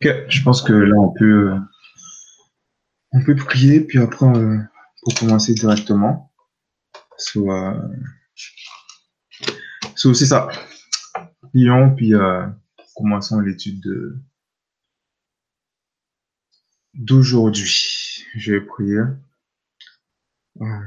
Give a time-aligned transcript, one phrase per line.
[0.00, 1.54] je pense que là, on peut,
[3.12, 4.58] on peut prier, puis après, euh,
[5.02, 6.32] pour commencer directement.
[7.16, 7.76] Soit,
[9.96, 10.48] so, c'est ça.
[11.42, 12.46] Prions, puis euh,
[12.94, 14.16] commençons l'étude de
[16.94, 18.24] d'aujourd'hui.
[18.36, 19.00] Je vais prier.
[20.60, 20.86] Euh,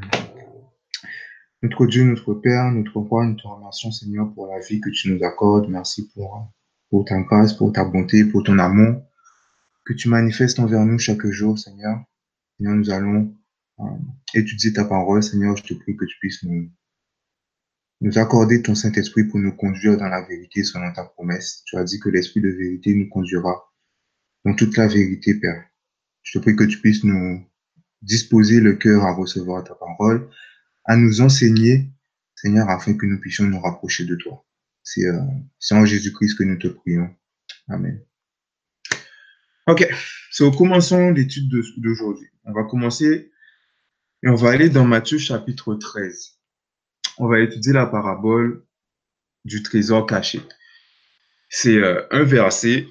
[1.62, 5.14] notre Dieu, notre Père, notre roi, nous te remercions, Seigneur, pour la vie que tu
[5.14, 5.70] nous accordes.
[5.70, 6.52] Merci pour,
[6.92, 9.02] pour ta grâce, pour ta bonté, pour ton amour
[9.86, 12.04] que tu manifestes envers nous chaque jour, Seigneur.
[12.58, 13.36] Seigneur, nous allons
[13.80, 13.84] euh,
[14.36, 15.24] étudier ta parole.
[15.24, 16.70] Seigneur, je te prie que tu puisses nous,
[18.02, 21.64] nous accorder ton Saint-Esprit pour nous conduire dans la vérité selon ta promesse.
[21.66, 23.74] Tu as dit que l'Esprit de vérité nous conduira
[24.46, 25.64] dans toute la vérité, Père.
[26.24, 27.44] Je te prie que tu puisses nous
[28.02, 30.30] disposer le cœur à recevoir ta parole,
[30.86, 31.90] à nous enseigner,
[32.36, 34.46] Seigneur, afin que nous puissions nous rapprocher de toi.
[34.84, 35.22] C'est euh,
[35.72, 37.10] en Jésus-Christ que nous te prions.
[37.70, 38.04] Amen.
[39.68, 39.88] Ok,
[40.32, 42.28] so, commençons l'étude d'aujourd'hui.
[42.46, 43.32] On va commencer
[44.24, 46.40] et on va aller dans Matthieu chapitre 13.
[47.18, 48.66] On va étudier la parabole
[49.46, 50.42] du trésor caché.
[51.50, 52.88] C'est euh, un verset,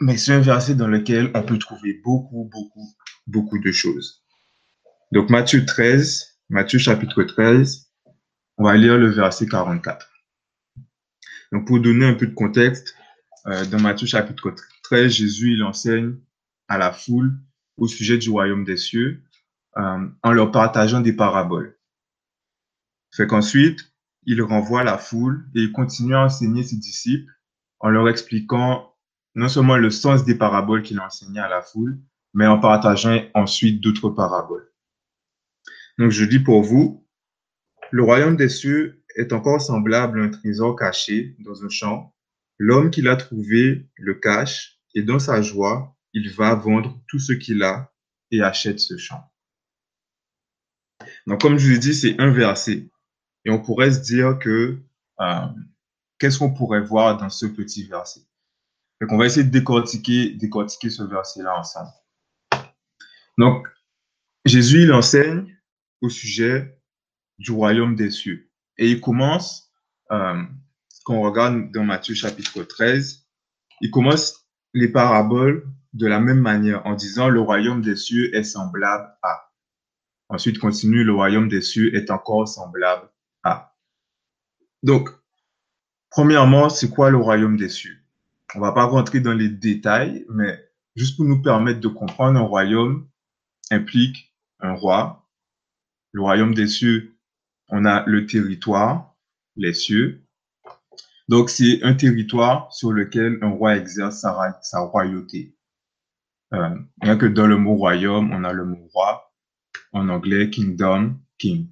[0.00, 2.88] mais c'est un verset dans lequel on peut trouver beaucoup, beaucoup,
[3.26, 4.24] beaucoup de choses.
[5.10, 7.90] Donc Matthieu 13, Matthieu chapitre 13,
[8.58, 10.11] on va lire le verset 44.
[11.52, 12.96] Donc pour donner un peu de contexte,
[13.46, 16.16] euh, dans Matthieu chapitre 13, Jésus il enseigne
[16.68, 17.38] à la foule
[17.76, 19.22] au sujet du royaume des cieux
[19.76, 21.78] euh, en leur partageant des paraboles.
[23.14, 23.92] Fait qu'ensuite,
[24.24, 27.30] il renvoie la foule et il continue à enseigner ses disciples
[27.80, 28.94] en leur expliquant
[29.34, 31.98] non seulement le sens des paraboles qu'il a enseigné à la foule,
[32.32, 34.70] mais en partageant ensuite d'autres paraboles.
[35.98, 37.06] Donc je dis pour vous,
[37.90, 42.14] le royaume des cieux est encore semblable à un trésor caché dans un champ.
[42.58, 47.32] L'homme qui l'a trouvé le cache et dans sa joie, il va vendre tout ce
[47.32, 47.92] qu'il a
[48.30, 49.32] et achète ce champ.
[51.26, 52.88] Donc, comme je vous ai dit, c'est un verset.
[53.44, 54.78] Et on pourrait se dire que
[55.20, 55.46] euh,
[56.18, 58.20] qu'est-ce qu'on pourrait voir dans ce petit verset?
[59.00, 61.90] Donc, on va essayer de décortiquer, décortiquer ce verset-là ensemble.
[63.38, 63.66] Donc,
[64.44, 65.58] Jésus, il enseigne
[66.00, 66.78] au sujet
[67.38, 68.51] du royaume des cieux.
[68.78, 69.70] Et il commence,
[70.10, 70.42] euh,
[71.04, 73.26] quand on regarde dans Matthieu chapitre 13,
[73.80, 78.44] il commence les paraboles de la même manière en disant le royaume des cieux est
[78.44, 79.50] semblable à.
[80.28, 83.10] Ensuite continue le royaume des cieux est encore semblable
[83.42, 83.74] à.
[84.82, 85.10] Donc,
[86.10, 87.98] premièrement, c'est quoi le royaume des cieux?
[88.54, 90.58] On va pas rentrer dans les détails, mais
[90.96, 93.08] juste pour nous permettre de comprendre, un royaume
[93.70, 95.28] implique un roi.
[96.12, 97.11] Le royaume des cieux,
[97.72, 99.16] on a le territoire,
[99.56, 100.22] les cieux.
[101.28, 105.56] Donc, c'est un territoire sur lequel un roi exerce sa, royauté.
[106.52, 109.32] Euh, rien que dans le mot royaume, on a le mot roi,
[109.92, 111.68] en anglais kingdom, king.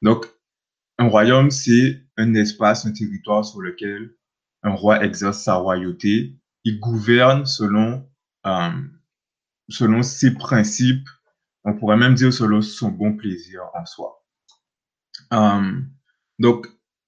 [0.00, 0.26] Donc,
[0.98, 4.14] un royaume, c'est un espace, un territoire sur lequel
[4.62, 6.36] un roi exerce sa royauté.
[6.62, 8.08] Il gouverne selon,
[8.46, 8.70] euh,
[9.68, 11.08] selon ses principes,
[11.64, 14.21] on pourrait même dire selon son bon plaisir en soi.
[15.32, 15.80] Euh,
[16.38, 16.66] donc,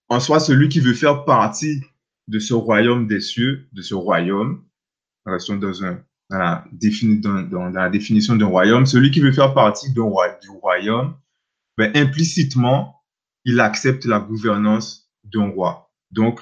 [0.08, 1.82] en soi, celui qui veut faire partie
[2.28, 4.64] de ce royaume des cieux, de ce royaume,
[5.26, 11.16] restons dans un dans la, définition d'un royaume, celui qui veut faire partie du royaume,
[11.76, 13.02] ben, implicitement,
[13.44, 15.92] il accepte la gouvernance d'un roi.
[16.10, 16.40] Donc,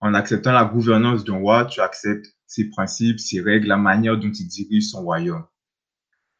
[0.00, 4.30] en acceptant la gouvernance d'un roi, tu acceptes ses principes, ses règles, la manière dont
[4.30, 5.44] il dirige son royaume.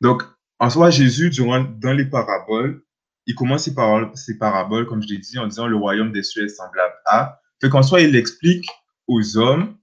[0.01, 0.23] Donc,
[0.59, 2.83] en soi, Jésus, durant, dans les paraboles,
[3.27, 6.49] il commence ses paraboles, comme je l'ai dit, en disant le royaume des cieux est
[6.49, 7.41] semblable à.
[7.61, 8.69] Fait qu'en soi, il explique
[9.07, 9.77] aux hommes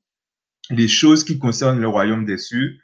[0.70, 2.78] les choses qui concernent le royaume des cieux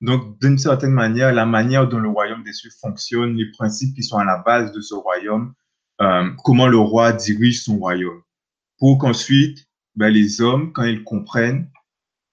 [0.00, 4.02] donc, d'une certaine manière, la manière dont le royaume des cieux fonctionne, les principes qui
[4.02, 5.54] sont à la base de ce royaume,
[6.00, 8.22] euh, comment le roi dirige son royaume.
[8.78, 9.66] Pour qu'ensuite,
[9.96, 11.68] ben, les hommes, quand ils comprennent,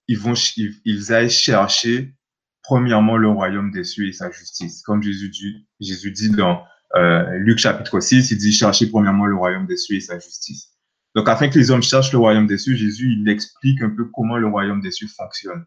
[0.06, 2.14] ils vont, ils, aillent chercher
[2.62, 4.82] premièrement le royaume des cieux et sa justice.
[4.82, 6.62] Comme Jésus dit, Jésus dit dans
[6.94, 10.76] Luc chapitre 6, il dit chercher premièrement le royaume des cieux et sa justice.
[11.16, 14.04] Donc, afin que les hommes cherchent le royaume des cieux, Jésus, il explique un peu
[14.12, 15.64] comment le royaume des cieux fonctionne.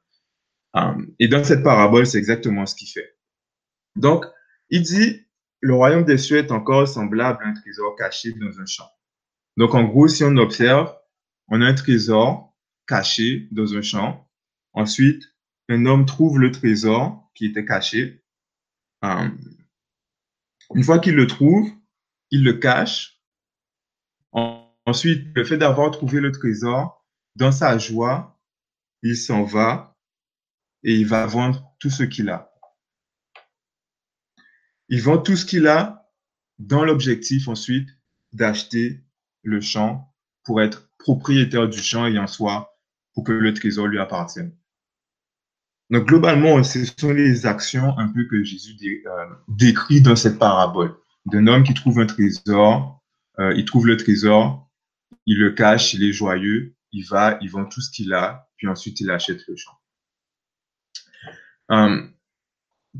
[0.75, 3.17] Euh, et dans cette parabole, c'est exactement ce qu'il fait.
[3.95, 4.25] Donc,
[4.69, 5.25] il dit,
[5.61, 8.87] le royaume des cieux est encore semblable à un trésor caché dans un champ.
[9.57, 10.95] Donc, en gros, si on observe,
[11.47, 12.55] on a un trésor
[12.87, 14.29] caché dans un champ.
[14.73, 15.23] Ensuite,
[15.67, 18.23] un homme trouve le trésor qui était caché.
[20.75, 21.69] Une fois qu'il le trouve,
[22.31, 23.19] il le cache.
[24.31, 27.05] Ensuite, le fait d'avoir trouvé le trésor,
[27.35, 28.39] dans sa joie,
[29.01, 29.97] il s'en va
[30.83, 32.53] et il va vendre tout ce qu'il a.
[34.89, 36.11] Il vend tout ce qu'il a
[36.57, 37.89] dans l'objectif ensuite
[38.33, 39.03] d'acheter
[39.43, 40.13] le champ
[40.43, 42.77] pour être propriétaire du champ et en soi
[43.13, 44.55] pour que le trésor lui appartienne.
[45.89, 48.75] Donc globalement, ce sont les actions un peu que Jésus
[49.07, 50.95] euh, décrit dans cette parabole
[51.25, 53.03] d'un homme qui trouve un trésor,
[53.39, 54.69] euh, il trouve le trésor,
[55.25, 58.67] il le cache, il est joyeux, il va, il vend tout ce qu'il a, puis
[58.67, 59.77] ensuite il achète le champ.
[61.71, 62.07] Euh,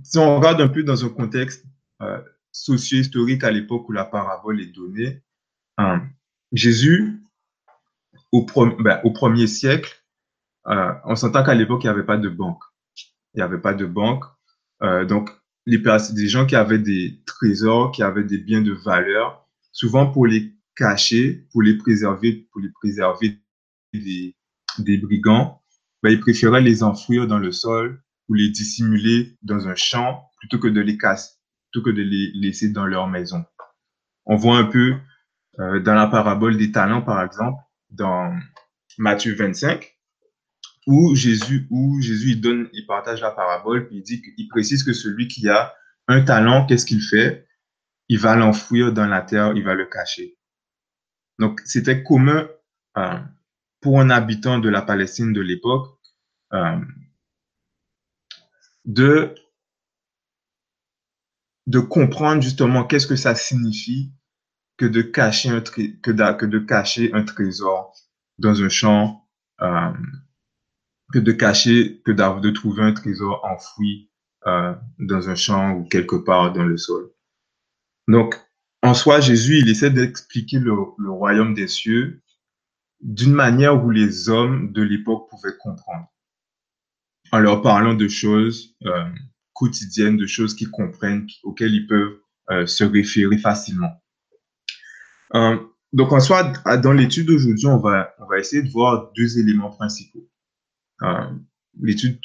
[0.04, 1.66] si on regarde un peu dans un contexte
[2.52, 5.22] socio-historique à l'époque où la parabole est donnée,
[6.52, 7.22] Jésus,
[8.32, 8.46] au,
[8.80, 10.04] ben, au, premier siècle,
[10.66, 12.62] on s'entend qu'à l'époque, il n'y avait pas de banque.
[13.40, 14.26] Il n'y avait pas de banque.
[15.08, 15.32] donc,
[15.66, 20.54] les, gens qui avaient des trésors, qui avaient des biens de valeur, souvent pour les
[20.76, 23.40] cacher, pour les préserver, pour les préserver
[23.94, 24.36] des,
[24.80, 25.62] des brigands,
[26.04, 30.60] ben, ils préféraient les enfouir dans le sol ou les dissimuler dans un champ plutôt
[30.60, 31.38] que de les casser,
[31.72, 33.46] plutôt que de les laisser dans leur maison.
[34.26, 34.96] On voit un peu
[35.60, 37.58] euh, dans la parabole des talents, par exemple,
[37.90, 38.38] dans
[38.98, 39.98] Matthieu 25,
[40.90, 44.84] où Jésus, où Jésus il donne, il partage la parabole, puis il dit, il précise
[44.84, 45.72] que celui qui a
[46.08, 47.48] un talent, qu'est-ce qu'il fait?
[48.08, 50.40] Il va l'enfouir dans la terre, il va le cacher.
[51.38, 52.50] Donc, c'était commun
[52.98, 53.20] euh,
[53.82, 56.00] pour un habitant de la Palestine de l'époque
[56.54, 56.80] euh,
[58.86, 59.36] de,
[61.88, 64.12] comprendre justement qu'est-ce que ça signifie
[64.78, 67.96] que de cacher un, que que de cacher un trésor
[68.40, 69.30] dans un champ,
[69.62, 69.94] euh,
[71.12, 74.10] que de cacher, que de trouver un trésor enfoui
[74.48, 77.12] euh, dans un champ ou quelque part dans le sol.
[78.08, 78.36] Donc,
[78.82, 82.22] en soi, Jésus, il essaie d'expliquer le, le royaume des cieux
[83.02, 86.08] d'une manière où les hommes de l'époque pouvaient comprendre
[87.32, 89.06] en leur parlant de choses euh,
[89.54, 92.20] quotidiennes, de choses qu'ils comprennent, auxquelles ils peuvent
[92.52, 94.02] euh, se référer facilement.
[95.36, 95.58] Euh,
[95.94, 99.72] donc, en soi, dans l'étude d'aujourd'hui, on va, on va essayer de voir deux éléments
[99.72, 100.28] principaux.
[101.82, 102.20] L'étude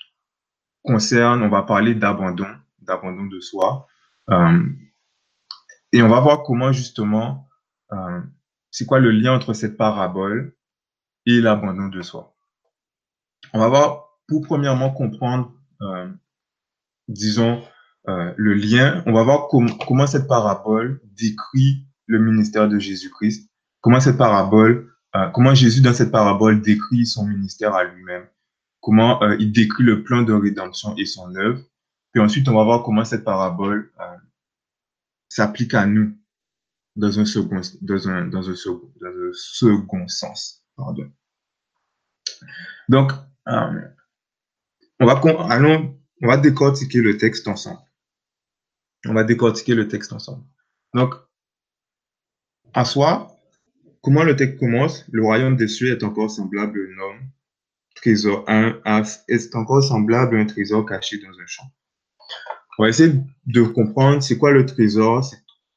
[0.83, 2.49] concerne, on va parler d'abandon,
[2.81, 3.87] d'abandon de soi.
[4.31, 7.49] et on va voir comment, justement,
[8.71, 10.57] c'est quoi le lien entre cette parabole
[11.27, 12.35] et l'abandon de soi.
[13.53, 16.09] On va voir pour premièrement comprendre, euh,
[17.09, 17.63] disons,
[18.09, 23.51] euh, le lien, on va voir comment cette parabole décrit le ministère de Jésus-Christ,
[23.81, 28.27] comment cette parabole, euh, comment Jésus dans cette parabole décrit son ministère à lui-même,
[28.85, 31.61] comment euh, il décrit le plan de rédemption et son œuvre.
[32.13, 34.17] Puis ensuite, on va voir comment cette parabole euh,
[35.31, 36.15] s'applique à nous
[36.95, 40.63] dans un second, dans un, dans un second, dans un second sens.
[40.77, 41.11] Pardon.
[42.91, 43.13] Donc,
[43.49, 43.81] euh,
[45.01, 47.81] on va, allons, on va décortiquer le texte ensemble.
[49.07, 50.45] On va décortiquer le texte ensemble.
[50.93, 51.15] Donc,
[52.75, 53.35] en soi,
[54.03, 57.31] comment le texte commence Le royaume des cieux est encore semblable à un homme,
[57.95, 58.81] trésor, un
[59.29, 61.65] est encore semblable à un trésor caché dans un champ?
[62.79, 63.13] On va essayer
[63.47, 65.25] de comprendre c'est quoi le trésor,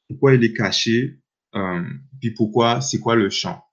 [0.08, 1.20] pourquoi il est caché,
[1.54, 1.82] euh,
[2.20, 3.64] puis pourquoi, c'est quoi le champ.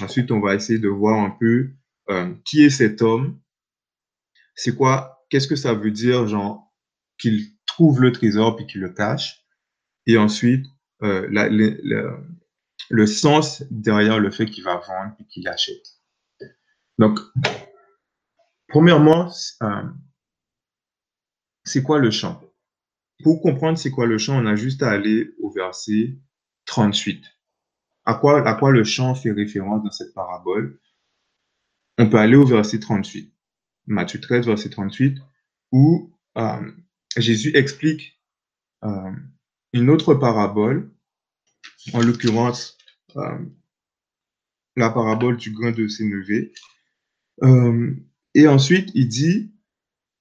[0.00, 1.70] Ensuite, on va essayer de voir un peu
[2.10, 3.40] euh, qui est cet homme,
[4.54, 6.72] c'est quoi, qu'est-ce que ça veut dire, genre,
[7.18, 9.44] qu'il trouve le trésor puis qu'il le cache.
[10.06, 10.66] Et ensuite,
[11.02, 11.26] euh,
[12.90, 16.00] le sens derrière le fait qu'il va vendre puis qu'il achète.
[16.98, 17.18] Donc,
[18.74, 19.84] premièrement, euh,
[21.62, 22.42] c'est quoi le champ?
[23.22, 26.18] Pour comprendre c'est quoi le champ, on a juste à aller au verset
[26.64, 27.24] 38.
[28.04, 30.80] À quoi, le champ fait référence dans cette parabole?
[31.98, 33.32] On peut aller au verset 38.
[33.86, 35.18] Matthieu 13, verset 38,
[35.70, 36.72] où euh,
[37.16, 38.20] Jésus explique
[38.82, 39.12] euh,
[39.72, 40.90] une autre parabole,
[41.92, 42.76] en l'occurrence
[44.74, 46.52] la parabole du grain de sénévé.
[48.34, 49.52] Et ensuite, il dit,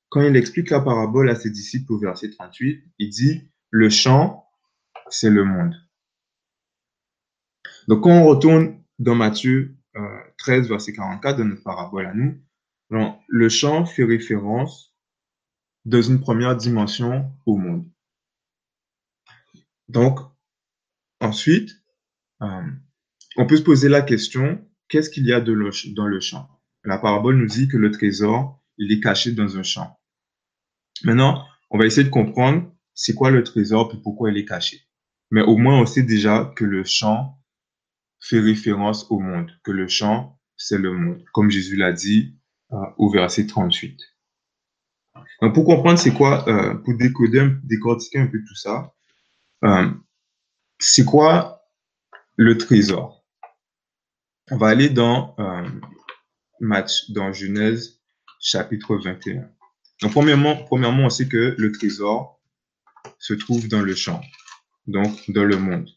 [0.09, 4.47] quand il explique la parabole à ses disciples au verset 38, il dit, le champ,
[5.09, 5.75] c'est le monde.
[7.87, 9.75] Donc, quand on retourne dans Matthieu
[10.37, 12.39] 13, verset 44, de notre parabole à nous,
[13.27, 14.95] le champ fait référence
[15.85, 17.85] dans une première dimension au monde.
[19.89, 20.19] Donc,
[21.19, 21.71] ensuite,
[22.41, 22.61] euh,
[23.37, 25.53] on peut se poser la question, qu'est-ce qu'il y a de
[25.93, 26.49] dans le champ?
[26.83, 29.99] La parabole nous dit que le trésor, il est caché dans un champ.
[31.03, 34.81] Maintenant, on va essayer de comprendre c'est quoi le trésor et pourquoi il est caché.
[35.31, 37.39] Mais au moins, on sait déjà que le champ
[38.19, 41.23] fait référence au monde, que le champ, c'est le monde.
[41.33, 42.37] Comme Jésus l'a dit,
[42.97, 43.99] au verset 38.
[45.41, 48.93] Donc, pour comprendre c'est quoi, euh, pour décoder, décortiquer un peu tout ça,
[49.63, 49.89] euh,
[50.79, 51.61] c'est quoi
[52.35, 53.23] le trésor?
[54.51, 55.69] On va aller dans euh,
[56.63, 58.01] match, dans Genèse
[58.39, 59.49] chapitre 21.
[60.01, 62.41] Donc, premièrement, premièrement, on sait que le trésor
[63.19, 64.21] se trouve dans le champ,
[64.87, 65.89] donc dans le monde.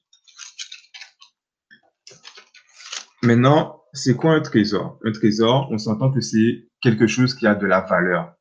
[3.23, 5.01] Maintenant, c'est quoi un trésor?
[5.05, 8.35] Un trésor, on s'entend que c'est quelque chose qui a de la valeur,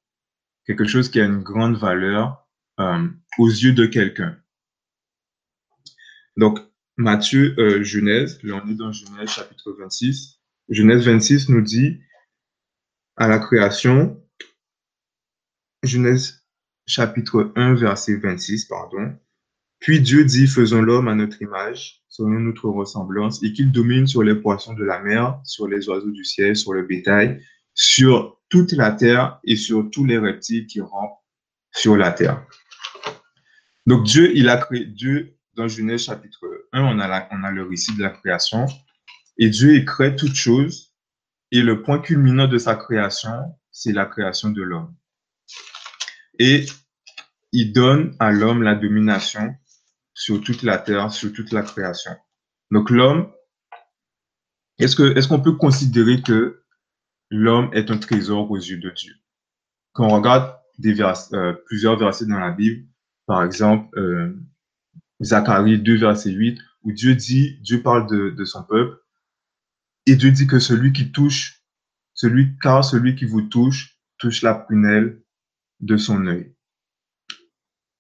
[0.66, 2.46] quelque chose qui a une grande valeur
[2.80, 4.38] euh, aux yeux de quelqu'un.
[6.38, 6.60] Donc,
[6.98, 10.40] Matthieu, euh, Genèse, là on est dans Genèse chapitre 26.
[10.70, 12.00] Genèse 26 nous dit
[13.18, 14.22] à la création,
[15.84, 16.46] Genèse
[16.88, 19.18] chapitre 1, verset 26, pardon.
[19.80, 24.24] Puis Dieu dit, faisons l'homme à notre image, selon notre ressemblance, et qu'il domine sur
[24.24, 27.42] les poissons de la mer, sur les oiseaux du ciel, sur le bétail,
[27.74, 31.20] sur toute la terre et sur tous les reptiles qui rampent
[31.72, 32.46] sur la terre.
[33.86, 37.64] Donc Dieu, il a créé, Dieu, dans Genèse chapitre 1, on a, on a le
[37.64, 38.66] récit de la création,
[39.38, 40.95] et Dieu, il crée toutes choses,
[41.52, 44.96] et le point culminant de sa création, c'est la création de l'homme.
[46.40, 46.66] Et
[47.52, 49.56] il donne à l'homme la domination
[50.14, 52.12] sur toute la terre, sur toute la création.
[52.72, 53.32] Donc l'homme,
[54.80, 56.64] est-ce que est-ce qu'on peut considérer que
[57.30, 59.14] l'homme est un trésor aux yeux de Dieu?
[59.94, 62.88] Quand on regarde des euh, plusieurs versets dans la Bible,
[63.26, 64.36] par exemple euh,
[65.22, 68.98] Zacharie 2 verset 8, où Dieu dit, Dieu parle de, de son peuple,
[70.06, 71.62] et Dieu dit que celui qui touche,
[72.14, 75.22] celui car celui qui vous touche touche la prunelle
[75.80, 76.56] de son œil.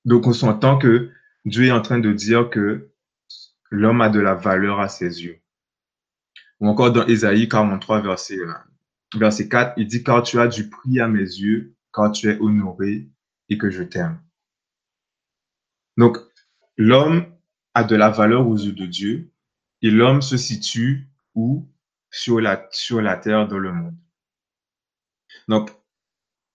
[0.06, 1.12] Donc on s'entend que
[1.46, 2.92] Dieu est en train de dire que
[3.70, 5.42] l'homme a de la valeur à ses yeux.
[6.60, 8.54] Ou encore dans Ésaïe 43, verset, euh,
[9.16, 12.40] verset 4, il dit, car tu as du prix à mes yeux, car tu es
[12.40, 13.10] honoré
[13.50, 14.20] et que je t'aime.
[15.98, 16.18] Donc,
[16.78, 17.26] l'homme
[17.74, 19.32] a de la valeur aux yeux de Dieu
[19.82, 21.68] et l'homme se situe où?
[22.18, 22.56] Sur la,
[23.18, 23.98] terre, dans le monde.
[25.50, 25.70] Donc,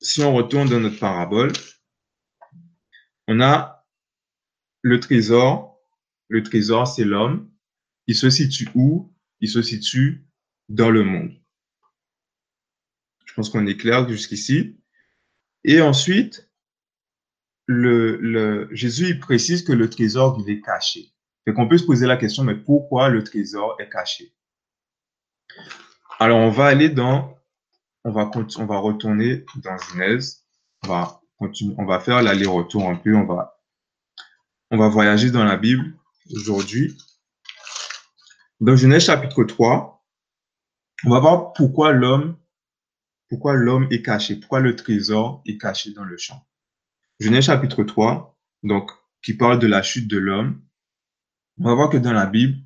[0.01, 1.53] si on retourne dans notre parabole,
[3.29, 3.87] on a
[4.81, 5.79] le trésor,
[6.29, 7.53] le trésor, c'est l'homme.
[8.07, 9.15] Il se situe où?
[9.41, 10.27] Il se situe
[10.71, 11.39] dans le monde.
[13.27, 14.81] Je pense qu'on est clair jusqu'ici.
[15.65, 16.51] Et ensuite,
[17.67, 21.13] le, Jésus il précise que le trésor, il est caché.
[21.47, 24.35] Et qu'on peut se poser la question, mais pourquoi le trésor est caché?
[26.19, 27.37] Alors, on va aller dans,
[28.05, 28.25] on va,
[28.79, 30.45] retourner dans Genèse.
[30.85, 33.17] On va, on va faire l'aller-retour un peu.
[33.17, 33.61] On va
[34.71, 35.97] on va voyager dans la Bible
[36.33, 36.97] aujourd'hui.
[38.61, 40.05] Dans Genèse chapitre 3,
[41.05, 42.37] on va voir pourquoi l'homme,
[43.29, 46.47] pourquoi l'homme est caché, pourquoi le trésor est caché dans le champ.
[47.19, 50.63] Genèse chapitre 3, donc, qui parle de la chute de l'homme.
[51.59, 52.59] On va voir que dans la Bible,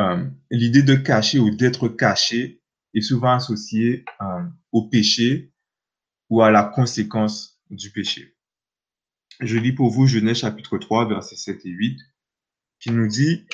[0.00, 2.62] euh, l'idée de cacher ou d'être caché
[2.94, 4.42] est souvent associée euh,
[4.72, 5.52] au péché
[6.30, 8.36] ou à la conséquence du péché.
[9.40, 11.98] Je lis pour vous Genèse chapitre 3, versets 7 et 8,
[12.78, 13.46] qui nous dit,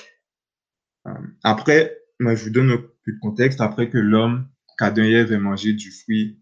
[1.07, 1.13] euh,
[1.43, 4.49] après, je vous donne un peu de contexte, après que l'homme,
[4.79, 6.41] qu'Adam et Ève aient mangé du fruit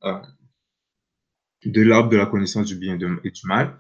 [1.64, 3.78] de l'arbre de la connaissance du bien et du mal,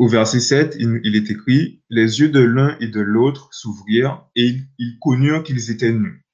[0.00, 4.56] au verset 7, il, est écrit, les yeux de l'un et de l'autre s'ouvrirent et
[4.78, 6.24] ils, connurent qu'ils étaient nus.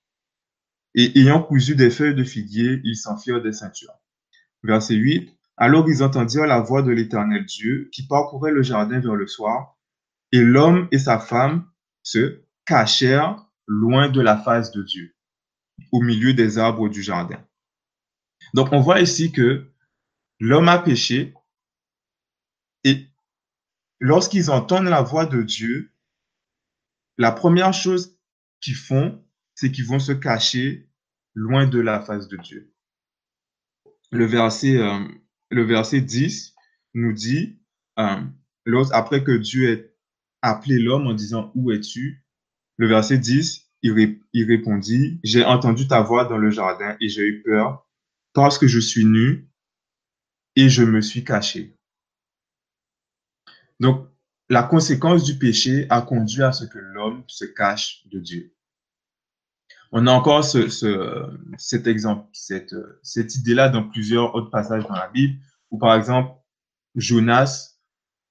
[0.94, 3.90] Et ayant cousu des feuilles de figuier, ils s'enfirent des ceintures.
[4.62, 9.16] Verset 8, alors ils entendirent la voix de l'Éternel Dieu qui parcourait le jardin vers
[9.16, 9.76] le soir,
[10.30, 11.68] et l'homme et sa femme
[12.04, 15.16] se cachèrent loin de la face de Dieu,
[15.90, 17.44] au milieu des arbres du jardin.
[18.54, 19.66] Donc on voit ici que
[20.38, 21.34] l'homme a péché,
[22.84, 23.08] et
[24.00, 25.92] lorsqu'ils entendent la voix de Dieu,
[27.18, 28.18] la première chose
[28.60, 29.24] qu'ils font,
[29.54, 30.88] c'est qu'ils vont se cacher
[31.34, 32.72] loin de la face de Dieu.
[34.10, 35.00] Le verset euh,
[35.50, 36.54] le verset 10
[36.94, 37.58] nous dit,
[37.98, 38.22] euh,
[38.92, 39.94] après que Dieu ait
[40.42, 42.24] appelé l'homme en disant, où es-tu?
[42.76, 47.22] Le verset 10, il, il répondit, j'ai entendu ta voix dans le jardin et j'ai
[47.22, 47.86] eu peur
[48.32, 49.48] parce que je suis nu
[50.56, 51.76] et je me suis caché.
[53.80, 54.08] Donc,
[54.48, 58.54] la conséquence du péché a conduit à ce que l'homme se cache de Dieu.
[59.92, 60.68] On a encore ce,
[61.58, 65.40] cet exemple, cette, cette idée-là dans plusieurs autres passages dans la Bible,
[65.70, 66.32] où par exemple,
[66.94, 67.78] Jonas,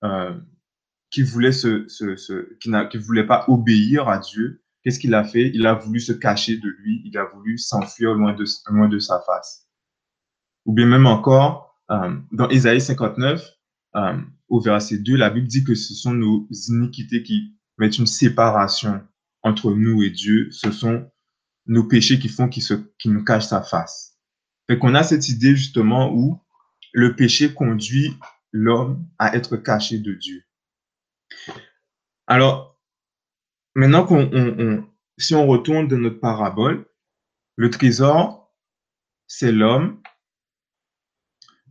[0.03, 0.37] euh,
[1.09, 5.49] qui voulait se, se, qui, qui voulait pas obéir à Dieu, qu'est-ce qu'il a fait?
[5.53, 8.99] Il a voulu se cacher de lui, il a voulu s'enfuir loin de, loin de
[8.99, 9.67] sa face.
[10.65, 13.43] Ou bien même encore, euh, dans Ésaïe 59,
[13.95, 14.17] euh,
[14.49, 19.01] au verset 2, la Bible dit que ce sont nos iniquités qui mettent une séparation
[19.41, 20.49] entre nous et Dieu.
[20.51, 21.09] Ce sont
[21.65, 24.17] nos péchés qui font qu'il nous cache sa face.
[24.67, 26.41] Fait qu'on a cette idée justement où
[26.93, 28.15] le péché conduit
[28.51, 30.43] l'homme à être caché de Dieu.
[32.27, 32.81] Alors,
[33.75, 34.87] maintenant qu'on,
[35.17, 36.87] si on retourne de notre parabole,
[37.57, 38.53] le trésor,
[39.27, 40.01] c'est l'homme.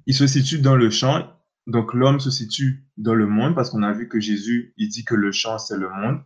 [0.07, 1.34] Il se situe dans le champ.
[1.67, 5.05] Donc l'homme se situe dans le monde parce qu'on a vu que Jésus, il dit
[5.05, 6.23] que le champ, c'est le monde.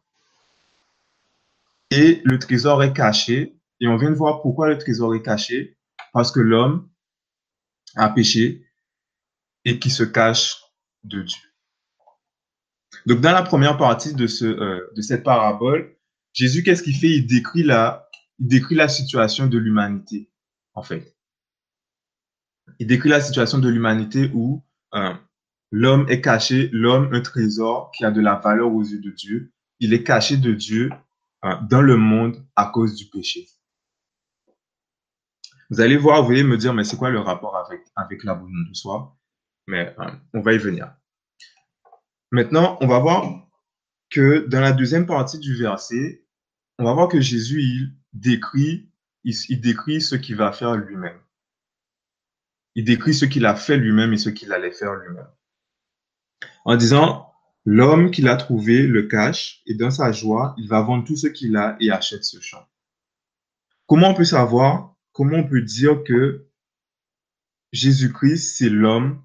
[1.91, 3.57] Et le trésor est caché.
[3.81, 5.77] Et on vient de voir pourquoi le trésor est caché.
[6.13, 6.89] Parce que l'homme
[7.95, 8.67] a péché
[9.65, 10.57] et qui se cache
[11.05, 11.49] de Dieu.
[13.07, 15.97] Donc, dans la première partie de, euh, cette parabole,
[16.33, 17.11] Jésus, qu'est-ce qu'il fait?
[17.11, 20.31] Il décrit, la, il décrit la situation de l'humanité,
[20.75, 21.17] en fait.
[22.79, 24.65] Il décrit la situation de l'humanité où
[24.95, 25.15] euh,
[25.71, 29.53] l'homme est caché, l'homme, un trésor qui a de la valeur aux yeux de Dieu,
[29.81, 30.91] il est caché de Dieu
[31.45, 33.47] euh, dans le monde à cause du péché.
[35.71, 38.69] Vous allez voir, vous allez me dire, mais c'est quoi le rapport avec, avec l'abandon
[38.69, 39.17] de soi?
[39.67, 39.95] Mais
[40.33, 40.95] on va y venir.
[42.31, 43.49] Maintenant, on va voir
[44.11, 46.25] que dans la deuxième partie du verset,
[46.79, 48.91] on va voir que Jésus, il décrit,
[49.25, 51.21] il, décrit ce qu'il va faire lui-même.
[52.75, 55.29] Il décrit ce qu'il a fait lui-même et ce qu'il allait faire lui-même.
[56.65, 57.33] En disant,
[57.65, 61.27] l'homme qu'il a trouvé le cache et dans sa joie, il va vendre tout ce
[61.27, 62.67] qu'il a et achète ce champ.
[63.87, 66.47] Comment on peut savoir, comment on peut dire que
[67.73, 69.23] Jésus-Christ, c'est l'homme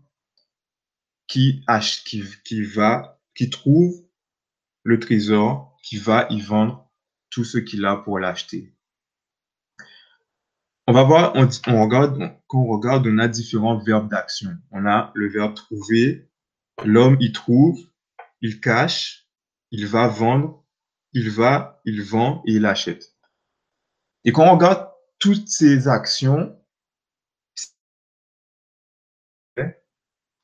[1.27, 1.63] qui,
[2.05, 3.93] qui, qui va, qui trouve
[4.83, 6.89] le trésor, qui va y vendre
[7.29, 8.73] tout ce qu'il a pour l'acheter?
[10.85, 14.57] On va voir, on, regarde, quand on regarde, on a différents verbes d'action.
[14.71, 16.29] On a le verbe trouver,
[16.83, 17.79] l'homme y trouve,
[18.41, 19.27] il cache,
[19.71, 20.65] il va vendre,
[21.13, 23.15] il va, il vend et il achète.
[24.23, 26.57] Et quand on regarde toutes ces actions,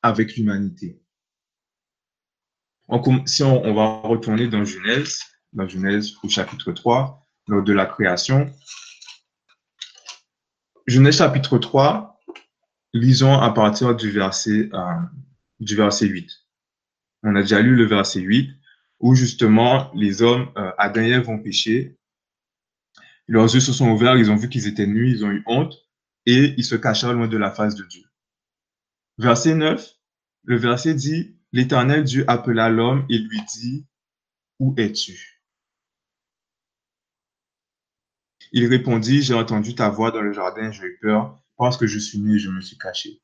[0.02, 1.00] avec l'humanité.
[3.26, 5.20] Si on, va retourner dans Genèse,
[5.52, 8.52] dans Genèse au chapitre 3, lors de la création,
[10.86, 12.20] Genèse chapitre 3,
[12.92, 14.94] lisons à partir du verset, euh,
[15.60, 16.30] du verset 8.
[17.22, 18.50] On a déjà lu le verset 8,
[19.00, 21.98] où justement les hommes, euh, Adam et Ève ont péché.
[23.28, 25.76] Leurs yeux se sont ouverts, ils ont vu qu'ils étaient nus, ils ont eu honte,
[26.26, 28.04] et ils se cachèrent loin de la face de Dieu.
[29.18, 29.94] Verset 9,
[30.44, 33.86] le verset dit, L'Éternel Dieu appela l'homme et lui dit,
[34.58, 35.42] Où es-tu?
[38.52, 41.98] Il répondit, J'ai entendu ta voix dans le jardin, j'ai eu peur, parce que je
[41.98, 43.20] suis né et je me suis caché.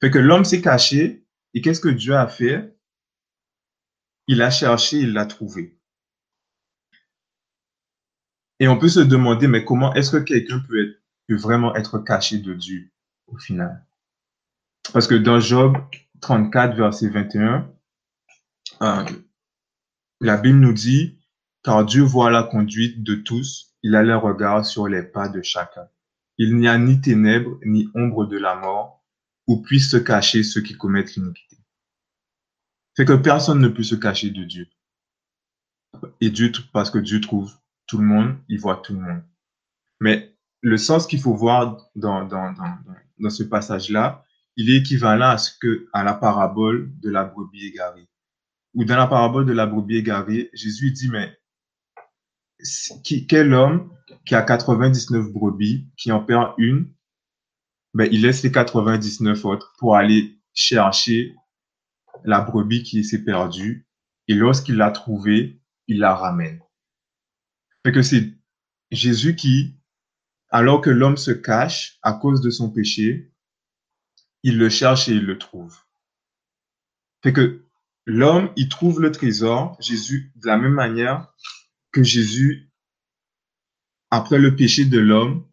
[0.00, 1.23] Fait que l'homme s'est caché,
[1.54, 2.76] et qu'est-ce que Dieu a fait?
[4.26, 5.78] Il a cherché, il l'a trouvé.
[8.60, 10.96] Et on peut se demander, mais comment est-ce que quelqu'un peut,
[11.28, 12.92] vraiment être caché de Dieu
[13.26, 13.84] au final?
[14.92, 15.76] Parce que dans Job
[16.20, 17.70] 34, verset 21,
[18.82, 19.04] euh,
[20.20, 21.18] la Bible nous dit,
[21.62, 25.42] car Dieu voit la conduite de tous, il a le regard sur les pas de
[25.42, 25.88] chacun.
[26.38, 29.03] Il n'y a ni ténèbres, ni ombre de la mort,
[29.46, 31.56] où puissent se cacher ceux qui commettent l'iniquité.
[32.94, 34.68] C'est que personne ne peut se cacher de Dieu.
[36.20, 37.52] Et Dieu, parce que Dieu trouve
[37.86, 39.22] tout le monde, il voit tout le monde.
[40.00, 42.78] Mais le sens qu'il faut voir dans, dans, dans,
[43.18, 44.24] dans ce passage-là,
[44.56, 48.08] il est équivalent à ce que, à la parabole de la brebis égarée.
[48.74, 51.36] Ou dans la parabole de la brebis égarée, Jésus dit, mais
[53.28, 53.92] quel homme
[54.24, 56.92] qui a 99 brebis, qui en perd une,
[57.94, 61.34] ben, il laisse les 99 autres pour aller chercher
[62.24, 63.86] la brebis qui s'est perdue.
[64.26, 66.60] Et lorsqu'il l'a trouvée, il la ramène.
[67.84, 68.32] Fait que c'est
[68.90, 69.76] Jésus qui,
[70.48, 73.32] alors que l'homme se cache à cause de son péché,
[74.42, 75.78] il le cherche et il le trouve.
[77.22, 77.64] Fait que
[78.06, 81.32] l'homme, il trouve le trésor, Jésus, de la même manière
[81.92, 82.70] que Jésus,
[84.10, 85.46] après le péché de l'homme,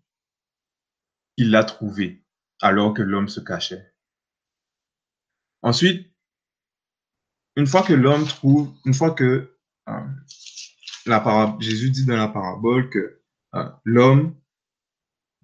[1.38, 2.21] il l'a trouvé,
[2.62, 3.94] alors que l'homme se cachait.
[5.62, 6.12] Ensuite,
[7.56, 9.58] une fois que l'homme trouve, une fois que
[9.90, 13.22] euh, Jésus dit dans la parabole que
[13.56, 14.36] euh, l'homme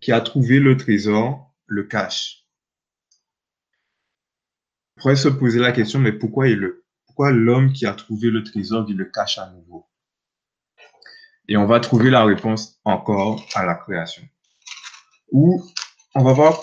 [0.01, 2.45] qui a trouvé le trésor le cache
[4.95, 8.43] pourrait se poser la question, mais pourquoi, il le, pourquoi l'homme qui a trouvé le
[8.43, 9.87] trésor, il le cache à nouveau?
[11.47, 14.23] Et on va trouver la réponse encore à la création.
[15.31, 15.63] Ou
[16.15, 16.59] on va voir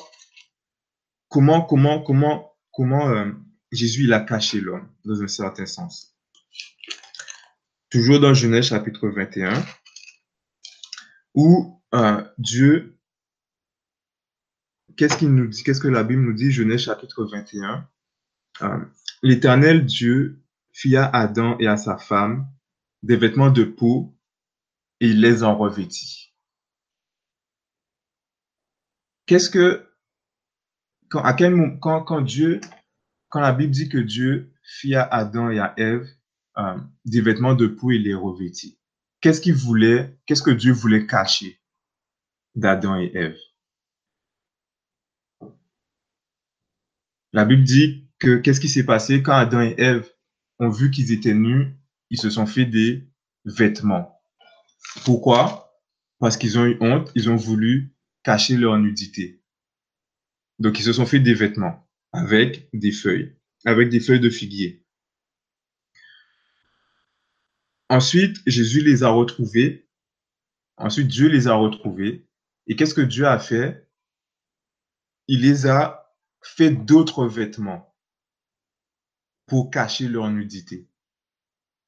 [1.34, 3.32] comment, comment, comment, comment euh,
[3.72, 6.16] Jésus il a caché l'homme, dans un certain sens.
[7.90, 9.60] Toujours dans Genèse chapitre 21,
[11.34, 12.96] où euh, Dieu,
[14.96, 17.84] qu'est-ce qu'il nous dit, qu'est-ce que la Bible nous dit, Genèse chapitre 21,
[18.62, 18.84] euh,
[19.24, 20.40] l'Éternel Dieu
[20.72, 22.46] fit à Adam et à sa femme
[23.02, 24.16] des vêtements de peau
[25.00, 26.32] et il les en revêtit.
[29.26, 29.93] Qu'est-ce que,
[31.80, 36.08] quand, la Bible dit que Dieu fit à Adam et à Ève
[36.58, 38.78] euh, des vêtements de peau et les revêtit,
[39.20, 41.60] qu'est-ce qu'il voulait, qu'est-ce que Dieu voulait cacher
[42.54, 43.38] d'Adam et Ève?
[47.32, 49.22] La Bible dit que qu'est-ce qui s'est passé?
[49.22, 50.08] Quand Adam et Ève
[50.60, 51.74] ont vu qu'ils étaient nus,
[52.10, 53.08] ils se sont fait des
[53.44, 54.20] vêtements.
[55.04, 55.80] Pourquoi?
[56.20, 59.43] Parce qu'ils ont eu honte, ils ont voulu cacher leur nudité.
[60.58, 64.84] Donc ils se sont fait des vêtements avec des feuilles, avec des feuilles de figuier.
[67.88, 69.88] Ensuite, Jésus les a retrouvés.
[70.76, 72.26] Ensuite, Dieu les a retrouvés.
[72.66, 73.88] Et qu'est-ce que Dieu a fait?
[75.28, 76.12] Il les a
[76.42, 77.94] fait d'autres vêtements
[79.46, 80.88] pour cacher leur nudité.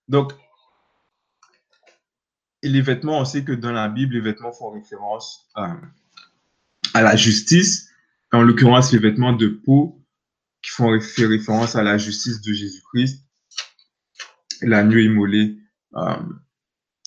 [0.08, 0.32] Donc,
[2.62, 5.78] les vêtements, on sait que dans la Bible, les vêtements font référence à,
[6.94, 7.90] la justice.
[8.36, 10.06] En l'occurrence, les vêtements de peau
[10.60, 13.24] qui font référence à la justice de Jésus-Christ,
[14.60, 15.58] l'agneau immolé,
[15.94, 16.22] euh,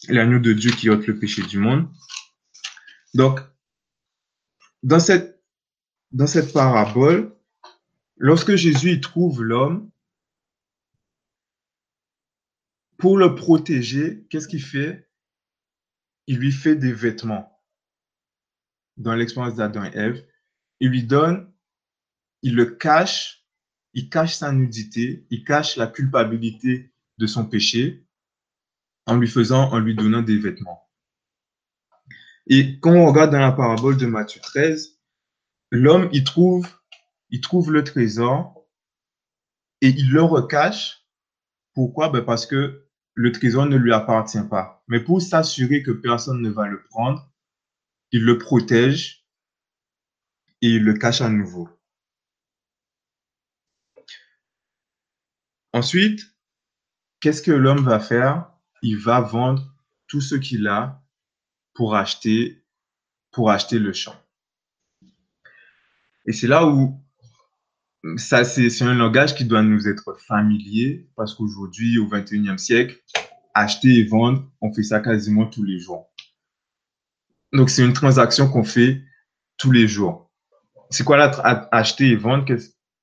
[0.07, 1.87] l'agneau de Dieu qui ôte le péché du monde.
[3.13, 3.41] Donc,
[4.81, 5.43] dans cette,
[6.09, 7.37] dans cette parabole,
[8.17, 9.91] lorsque Jésus trouve l'homme,
[12.97, 15.07] pour le protéger, qu'est-ce qu'il fait?
[16.25, 17.61] Il lui fait des vêtements.
[18.97, 20.25] Dans l'expérience d'Adam et Ève,
[20.79, 21.51] il lui donne,
[22.41, 23.45] il le cache,
[23.93, 28.05] il cache sa nudité, il cache la culpabilité de son péché
[29.05, 30.89] en lui faisant, en lui donnant des vêtements.
[32.47, 34.99] Et quand on regarde dans la parabole de Matthieu 13,
[35.71, 36.67] l'homme, il trouve,
[37.29, 38.67] il trouve le trésor
[39.81, 41.05] et il le recache.
[41.73, 42.09] Pourquoi?
[42.09, 44.83] Ben parce que le trésor ne lui appartient pas.
[44.87, 47.31] Mais pour s'assurer que personne ne va le prendre,
[48.11, 49.18] il le protège
[50.61, 51.69] et il le cache à nouveau.
[55.73, 56.35] Ensuite,
[57.19, 58.51] qu'est-ce que l'homme va faire?
[58.81, 59.75] Il va vendre
[60.07, 61.03] tout ce qu'il a
[61.73, 62.63] pour acheter,
[63.31, 64.15] pour acheter le champ.
[66.25, 67.01] Et c'est là où
[68.17, 73.01] ça, c'est un langage qui doit nous être familier parce qu'aujourd'hui, au 21e siècle,
[73.53, 76.09] acheter et vendre, on fait ça quasiment tous les jours.
[77.51, 79.03] Donc, c'est une transaction qu'on fait
[79.57, 80.28] tous les jours.
[80.89, 81.29] C'est quoi la
[81.71, 82.45] acheter et vendre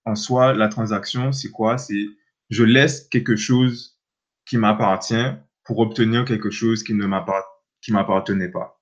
[0.04, 1.78] En soi, la transaction, c'est quoi?
[1.78, 2.06] C'est
[2.50, 3.98] je laisse quelque chose
[4.44, 5.32] qui m'appartient
[5.64, 8.80] pour obtenir quelque chose qui ne m'appartenait pas.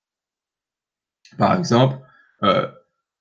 [1.38, 1.98] Par exemple,
[2.42, 2.70] euh,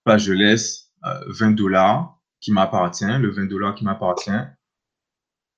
[0.06, 4.32] bah, je laisse 20 euh, dollars qui m'appartient, le 20 dollars qui m'appartient,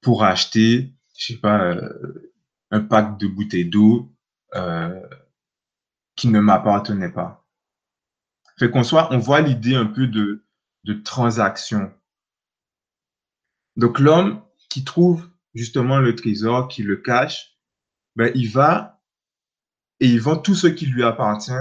[0.01, 2.33] pour acheter, je sais pas, euh,
[2.71, 4.13] un pack de bouteilles d'eau
[4.53, 5.01] euh,
[6.15, 7.44] qui ne m'appartenait pas.
[8.57, 10.45] Fait qu'on soit, on voit l'idée un peu de,
[10.85, 11.91] de transaction.
[13.75, 17.57] Donc l'homme qui trouve justement le trésor, qui le cache,
[18.15, 19.01] ben, il va
[19.99, 21.51] et il vend tout ce qui lui appartient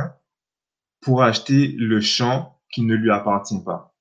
[1.01, 3.95] pour acheter le champ qui ne lui appartient pas.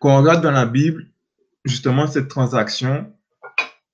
[0.00, 1.10] Quand on regarde dans la Bible,
[1.64, 3.16] justement, cette transaction,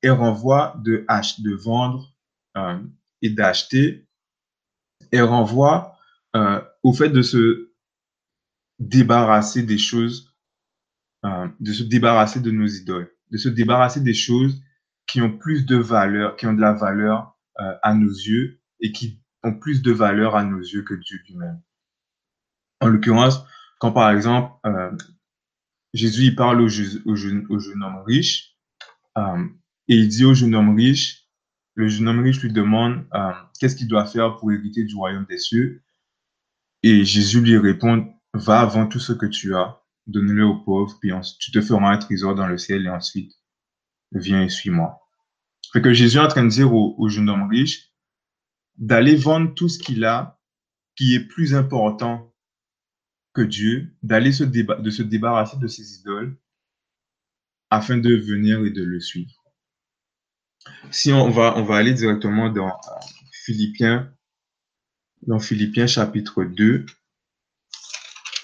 [0.02, 1.04] elle renvoie de,
[1.38, 2.14] de vendre
[2.56, 2.78] euh,
[3.22, 4.06] et d'acheter.
[5.12, 5.96] Elle renvoie
[6.36, 7.70] euh, au fait de se
[8.78, 10.34] débarrasser des choses,
[11.24, 14.62] euh, de se débarrasser de nos idoles, de se débarrasser des choses
[15.06, 17.34] qui ont plus de valeur, qui ont de la valeur
[17.82, 21.60] à nos yeux et qui ont plus de valeur à nos yeux que Dieu lui-même.
[22.80, 23.44] En l'occurrence,
[23.80, 24.54] quand par exemple,
[25.94, 28.56] Jésus, il parle au, jeune, homme riche
[29.16, 29.44] euh,
[29.88, 31.28] et il dit au jeune homme riche,
[31.74, 35.26] le jeune homme riche lui demande euh, qu'est-ce qu'il doit faire pour hériter du royaume
[35.28, 35.82] des cieux?
[36.82, 41.10] Et Jésus lui répond, va avant tout ce que tu as, donne-le aux pauvres, puis
[41.38, 43.32] tu te feras un trésor dans le ciel et ensuite
[44.12, 45.00] viens et suis-moi.
[45.72, 47.90] Fait que Jésus est en train de dire au, au jeune homme riche
[48.76, 50.38] d'aller vendre tout ce qu'il a
[50.96, 52.28] qui est plus important
[53.42, 56.36] Dieu, d'aller se se débarrasser de ses idoles
[57.70, 59.34] afin de venir et de le suivre.
[60.90, 63.00] Si on va, on va aller directement dans euh,
[63.44, 64.12] Philippiens,
[65.22, 66.86] dans Philippiens chapitre 2,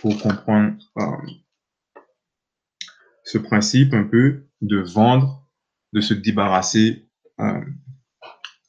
[0.00, 1.16] pour comprendre euh,
[3.24, 5.48] ce principe un peu de vendre,
[5.92, 7.08] de se débarrasser
[7.40, 7.60] euh,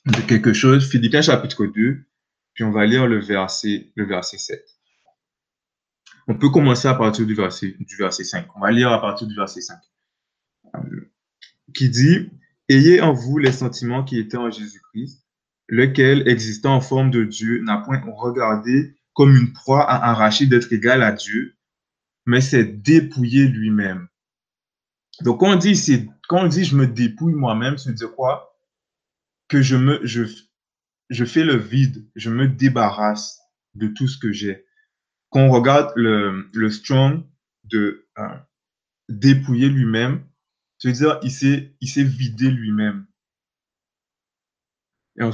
[0.06, 0.90] de quelque chose.
[0.90, 2.06] Philippiens chapitre 2,
[2.54, 4.66] puis on va lire le verset, le verset 7.
[6.28, 8.48] On peut commencer à partir du verset, du verset 5.
[8.56, 9.78] On va lire à partir du verset 5.
[10.76, 11.12] Euh,
[11.74, 12.32] qui dit,
[12.68, 15.25] Ayez en vous les sentiments qui étaient en Jésus-Christ,
[15.68, 20.72] lequel, existant en forme de Dieu, n'a point regardé comme une proie à arracher d'être
[20.74, 21.56] égal à Dieu,
[22.26, 24.08] mais s'est dépouillé lui-même.
[25.22, 25.80] Donc, quand on dit,
[26.28, 28.58] quand on dit je me dépouille moi-même, c'est dire quoi?
[29.48, 30.24] Que je me, je,
[31.10, 33.40] je fais le vide, je me débarrasse
[33.76, 34.66] de tout ce que j'ai.
[35.30, 37.24] Quand on regarde le, le strong
[37.64, 38.28] de euh,
[39.10, 40.26] dépouiller lui-même,
[40.78, 43.06] cest à dire il s'est, il s'est vidé lui-même.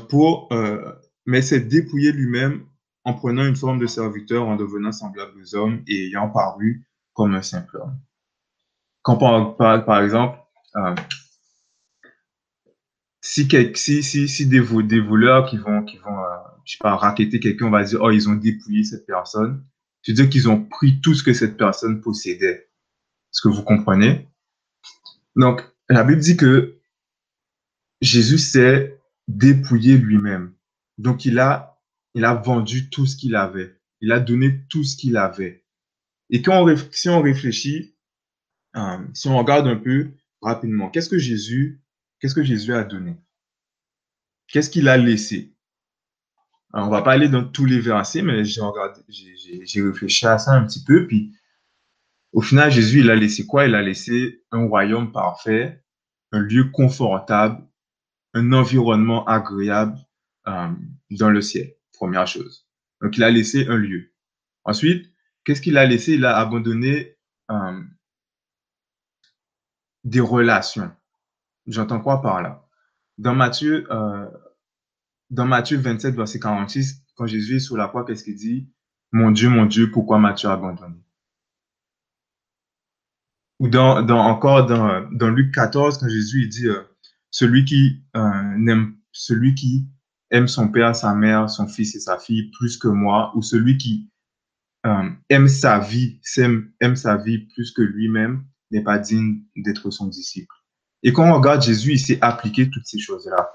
[0.10, 0.94] Pour, euh,
[1.26, 2.65] mais c'est dépouiller lui-même
[3.04, 7.34] en prenant une forme de serviteur, en devenant semblable aux hommes et ayant paru comme
[7.34, 8.00] un simple homme.
[9.02, 10.38] Quand par, par, par exemple,
[10.76, 10.96] euh,
[13.22, 17.39] si, si, si, des, des, voleurs qui vont, qui vont euh, je sais pas, raqueter
[17.39, 19.65] quelqu'un, on va dire, oh, ils ont dépouillé cette personne.
[20.04, 22.70] cest à dire qu'ils ont pris tout ce que cette personne possédait.
[23.32, 24.28] Est-ce que vous comprenez?
[25.36, 26.80] Donc, la Bible dit que
[28.02, 29.00] Jésus s'est
[29.38, 30.54] dépouillé lui-même.
[30.98, 31.80] Donc, il a,
[32.13, 33.80] il a vendu tout ce qu'il avait.
[34.02, 35.65] Il a donné tout ce qu'il avait.
[36.30, 37.96] Et quand on, si on réfléchit,
[38.76, 41.82] euh, si on regarde un peu rapidement, qu'est-ce que Jésus,
[42.20, 43.17] qu'est-ce que Jésus a donné?
[44.48, 45.56] Qu'est-ce qu'il a laissé?
[46.74, 50.38] Alors, on va pas aller dans tous les versets, mais j'ai regardé, j'ai réfléchi à
[50.38, 51.34] ça un petit peu, puis
[52.32, 53.65] au final, Jésus, il a laissé quoi?
[53.65, 55.84] Il a laissé un royaume parfait,
[56.32, 57.62] un lieu confortable,
[58.34, 59.98] un environnement agréable
[60.48, 60.70] euh,
[61.12, 62.67] dans le ciel, première chose.
[63.02, 64.13] Donc, il a laissé un lieu.
[64.63, 65.12] Ensuite,
[65.44, 66.13] qu'est-ce qu'il a laissé?
[66.13, 67.17] Il a abandonné
[67.50, 67.82] euh,
[70.04, 70.91] des relations.
[71.67, 72.67] J'entends quoi par là?
[73.17, 74.30] Dans Matthieu, euh,
[75.30, 78.70] dans Matthieu 27, verset 46, quand Jésus est sur la croix, qu'est-ce qu'il dit?
[79.12, 80.96] Mon Dieu, mon Dieu, pourquoi m'as-tu abandonné?
[83.60, 86.67] Ou dans, dans encore dans, dans Luc 14, quand Jésus il dit
[87.32, 89.88] celui qui euh, aime celui qui
[90.30, 93.78] aime son père, sa mère, son fils et sa fille plus que moi, ou celui
[93.78, 94.10] qui
[94.86, 99.91] euh, aime sa vie, aime, aime sa vie plus que lui-même, n'est pas digne d'être
[99.91, 100.56] son disciple.
[101.04, 103.50] Et quand on regarde Jésus, il s'est appliqué toutes ces choses-là.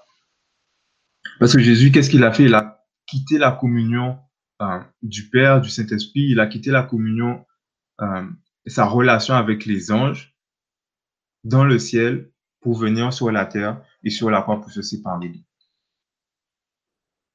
[1.38, 2.44] Parce que Jésus, qu'est-ce qu'il a fait?
[2.44, 4.18] Il a quitté la communion
[4.62, 7.44] euh, du Père, du Saint-Esprit, il a quitté la communion
[8.00, 8.26] euh,
[8.66, 10.34] sa relation avec les anges
[11.44, 12.30] dans le ciel
[12.66, 15.40] pour venir sur la terre et sur la croix pour se séparer.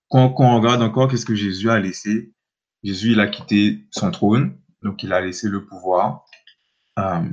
[0.09, 2.33] Quand, quand on regarde encore qu'est-ce que Jésus a laissé,
[2.83, 6.25] Jésus il a quitté son trône, donc il a laissé le pouvoir.
[6.99, 7.23] Euh,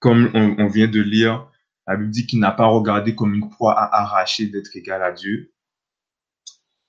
[0.00, 1.48] comme on, vient de lire,
[1.86, 5.12] la Bible dit qu'il n'a pas regardé comme une proie à arracher d'être égal à
[5.12, 5.54] Dieu,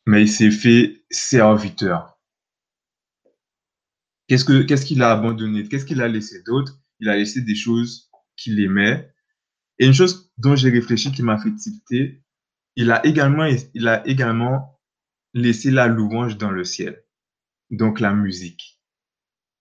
[0.08, 2.19] mais il s'est fait serviteur.
[4.27, 5.67] Qu'est-ce que qu'est-ce qu'il a abandonné?
[5.67, 6.73] Qu'est-ce qu'il a laissé d'autre?
[7.01, 9.13] Il a laissé des choses qu'il aimait.
[9.80, 12.24] Et une chose dont j'ai réfléchi qui m'a fait tilter,
[12.76, 14.80] il a également il a également
[15.34, 17.04] laissé la louange dans le ciel.
[17.70, 18.80] Donc la musique.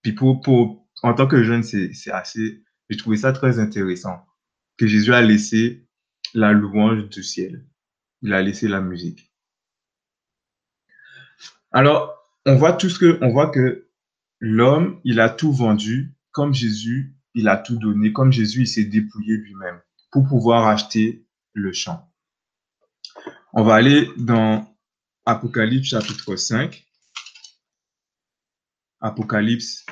[0.03, 4.25] Puis pour, pour en tant que jeune, c'est c'est assez j'ai trouvé ça très intéressant
[4.77, 5.89] que Jésus a laissé
[6.35, 7.67] la louange du ciel.
[8.23, 9.33] Il a laissé la musique.
[11.73, 12.15] Alors,
[12.47, 13.87] on voit tout ce que on voit que
[14.41, 18.85] L'homme, il a tout vendu, comme Jésus, il a tout donné, comme Jésus, il s'est
[18.85, 22.12] dépouillé lui-même pour pouvoir acheter le champ.
[23.53, 24.77] On va aller dans
[25.25, 26.87] Apocalypse chapitre 5.
[29.01, 29.85] Apocalypse,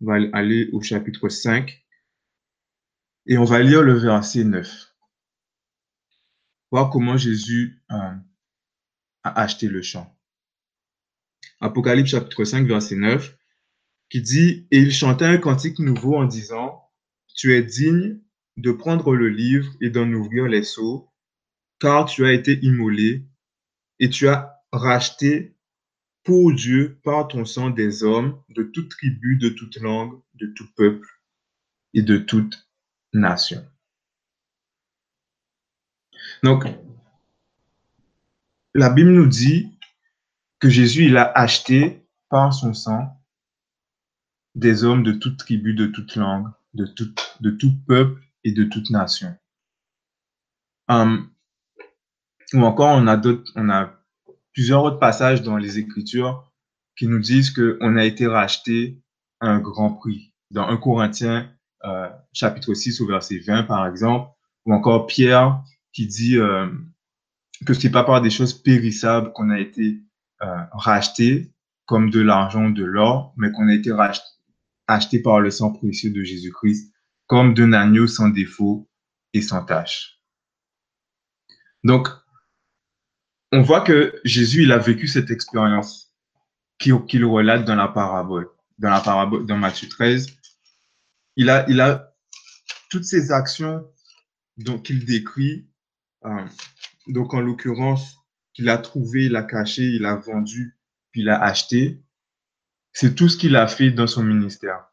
[0.00, 1.84] on va aller au chapitre 5
[3.26, 4.94] et on va lire le verset 9.
[6.70, 8.14] Voir comment Jésus euh,
[9.22, 10.16] a acheté le champ.
[11.60, 13.36] Apocalypse chapitre 5, verset 9
[14.08, 16.82] qui dit, et il chantait un cantique nouveau en disant,
[17.34, 18.20] tu es digne
[18.56, 21.10] de prendre le livre et d'en ouvrir les seaux,
[21.78, 23.26] car tu as été immolé
[23.98, 25.56] et tu as racheté
[26.24, 30.66] pour Dieu par ton sang des hommes de toute tribu, de toute langue, de tout
[30.74, 31.08] peuple
[31.94, 32.68] et de toute
[33.12, 33.64] nation.
[36.42, 36.64] Donc,
[38.74, 39.78] la Bible nous dit
[40.58, 43.22] que Jésus, il a acheté par son sang
[44.54, 48.64] des hommes de toute tribu, de toute langue, de tout, de tout peuple et de
[48.64, 49.34] toute nation.
[50.88, 51.30] Um,
[52.52, 53.92] ou encore, on a, d'autres, on a
[54.52, 56.50] plusieurs autres passages dans les Écritures
[56.96, 59.02] qui nous disent qu'on a été racheté
[59.40, 60.32] à un grand prix.
[60.52, 61.52] Dans 1 Corinthiens
[61.84, 64.30] euh, chapitre 6 au verset 20, par exemple,
[64.64, 66.68] ou encore Pierre qui dit euh,
[67.66, 70.00] que c'est pas par des choses périssables qu'on a été
[70.42, 71.52] euh, racheté,
[71.84, 74.26] comme de l'argent, de l'or, mais qu'on a été racheté,
[74.86, 76.92] acheté par le sang précieux de Jésus-Christ,
[77.26, 78.88] comme d'un agneau sans défaut
[79.32, 80.20] et sans tache.
[81.84, 82.08] Donc,
[83.52, 86.12] on voit que Jésus, il a vécu cette expérience
[86.78, 90.26] qu'il relate dans la parabole, dans la parabole, dans Matthieu 13.
[91.36, 92.12] Il a, il a
[92.90, 93.86] toutes ces actions
[94.82, 95.68] qu'il décrit,
[96.24, 96.46] euh,
[97.08, 98.16] donc en l'occurrence,
[98.54, 100.78] qu'il a trouvé, il a caché, il a vendu,
[101.12, 102.02] puis il a acheté.
[102.92, 104.86] C'est tout ce qu'il a fait dans son ministère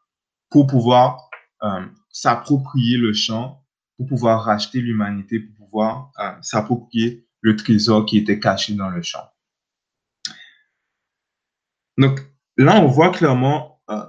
[0.50, 1.23] pour pouvoir
[1.64, 3.64] euh, s'approprier le champ,
[3.98, 9.02] pour pouvoir racheter l'humanité, pour pouvoir euh, s'approprier le trésor qui était caché dans le
[9.02, 9.24] champ.
[11.98, 12.20] Donc
[12.58, 14.04] là, on voit clairement euh,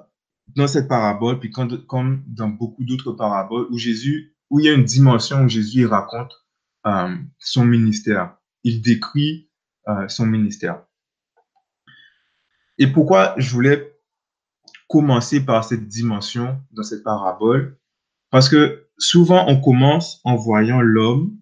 [0.57, 4.73] dans cette parabole, puis comme dans beaucoup d'autres paraboles, où Jésus, où il y a
[4.73, 6.33] une dimension où Jésus raconte
[7.39, 8.37] son ministère.
[8.63, 9.51] Il décrit
[10.09, 10.85] son ministère.
[12.77, 13.94] Et pourquoi je voulais
[14.89, 17.79] commencer par cette dimension dans cette parabole
[18.31, 21.39] Parce que souvent, on commence en voyant l'homme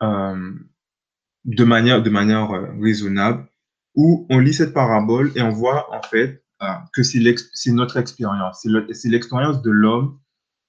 [0.00, 2.50] de manière, de manière
[2.80, 3.48] raisonnable,
[3.94, 8.66] où on lit cette parabole et on voit en fait euh, que c'est notre expérience,
[8.92, 10.20] c'est l'expérience de l'homme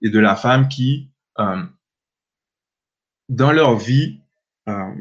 [0.01, 1.63] et de la femme qui, euh,
[3.27, 4.21] dans leur vie,
[4.67, 4.93] euh,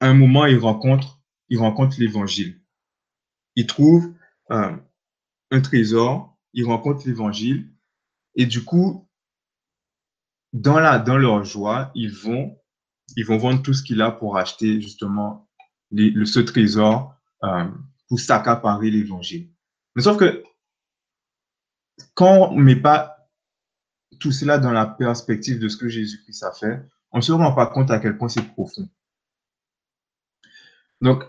[0.00, 2.60] à un moment, ils rencontrent, ils rencontrent l'évangile.
[3.56, 4.14] Ils trouvent
[5.50, 7.72] un trésor, ils rencontrent l'évangile
[8.34, 9.08] et du coup,
[10.52, 12.58] dans, la, dans leur joie, ils vont,
[13.16, 15.48] ils vont vendre tout ce qu'il a pour acheter justement
[15.90, 17.68] le, ce trésor euh,
[18.08, 19.50] pour s'accaparer l'évangile.
[19.94, 20.42] Mais sauf que
[22.14, 23.28] quand on ne met pas
[24.20, 27.52] tout cela dans la perspective de ce que Jésus-Christ a fait, on ne se rend
[27.52, 28.88] pas compte à quel point c'est profond.
[31.00, 31.24] Donc,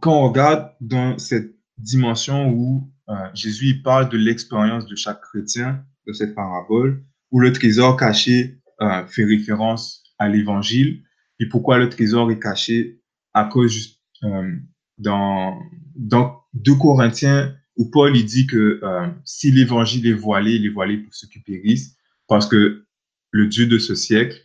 [0.00, 5.84] quand on regarde dans cette dimension où euh, Jésus parle de l'expérience de chaque chrétien
[6.06, 11.02] de cette parabole, où le trésor caché euh, fait référence à l'évangile,
[11.40, 13.00] et pourquoi le trésor est caché?
[13.32, 14.56] À cause euh,
[14.98, 15.58] dans,
[15.96, 20.70] dans 2 Corinthiens où Paul il dit que euh, si l'évangile est voilé, il est
[20.70, 21.96] voilé pour ceux qui périssent,
[22.28, 22.86] parce que
[23.32, 24.38] le Dieu de ce siècle,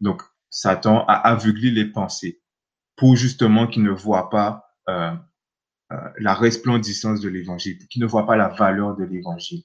[0.00, 2.42] donc Satan, a aveuglé les pensées
[2.96, 4.64] pour justement qu'ils ne voient pas
[6.12, 9.62] euh, euh, la resplendissance de l'évangile, qu'ils ne voient pas la valeur de l'évangile.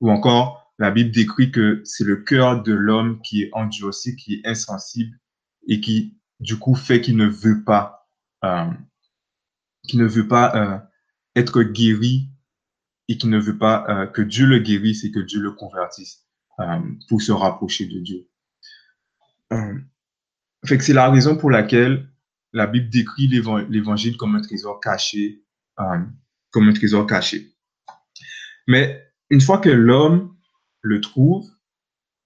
[0.00, 4.34] Ou encore, la Bible décrit que c'est le cœur de l'homme qui est endurci, qui
[4.34, 5.18] est insensible
[5.68, 8.04] et qui, du coup, fait qu'il ne veut pas
[8.44, 8.70] euh,
[9.86, 10.78] qui ne veut pas euh,
[11.36, 12.30] être guéri
[13.08, 16.26] et qui ne veut pas euh, que Dieu le guérisse et que Dieu le convertisse
[17.08, 18.28] pour se rapprocher de Dieu.
[20.64, 22.08] fait que c'est la raison pour laquelle
[22.52, 25.43] la Bible décrit l'évangile comme un trésor caché,
[25.76, 27.54] comme un trésor caché.
[28.66, 30.36] Mais une fois que l'homme
[30.82, 31.48] le trouve,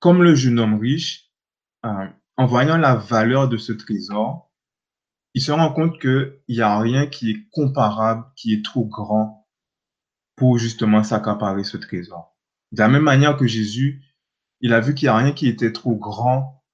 [0.00, 1.32] comme le jeune homme riche,
[1.82, 4.52] en voyant la valeur de ce trésor,
[5.34, 9.46] il se rend compte qu'il n'y a rien qui est comparable, qui est trop grand
[10.37, 12.37] pour justement s'accaparer ce trésor.
[12.72, 14.02] De la même manière que Jésus,
[14.61, 16.64] il a vu qu'il n'y a rien qui était trop grand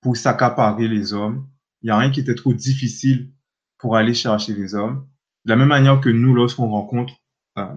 [0.00, 1.48] pour s'accaparer les hommes.
[1.82, 3.32] Il n'y a rien qui était trop difficile
[3.78, 5.08] pour aller chercher les hommes.
[5.44, 7.14] De la même manière que nous, lorsqu'on rencontre,
[7.58, 7.76] euh,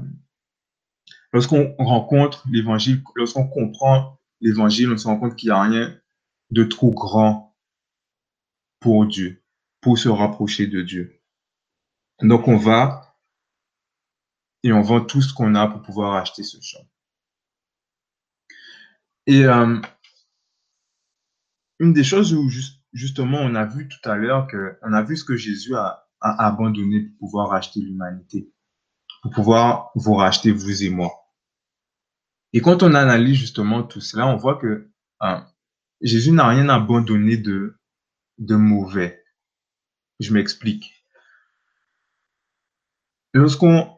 [1.34, 5.98] lorsqu'on rencontre l'évangile, lorsqu'on comprend l'évangile, on se rend compte qu'il n'y a rien
[6.50, 7.56] de trop grand
[8.80, 9.42] pour Dieu
[9.82, 11.20] pour se rapprocher de Dieu.
[12.22, 13.18] Donc on va
[14.64, 16.88] et on vend tout ce qu'on a pour pouvoir acheter ce champ.
[19.26, 19.82] Et euh,
[21.80, 22.50] une des choses où
[22.94, 26.08] justement on a vu tout à l'heure que on a vu ce que Jésus a,
[26.22, 28.52] abandonné pour pouvoir racheter l'humanité,
[29.22, 31.12] pour pouvoir vous racheter vous et moi.
[32.54, 34.92] Et quand on analyse justement tout cela, on voit que
[35.24, 35.40] euh,
[36.02, 37.80] Jésus n'a rien abandonné de,
[38.38, 39.24] de mauvais.
[40.20, 40.94] Je m'explique.
[43.34, 43.98] Lorsqu'on,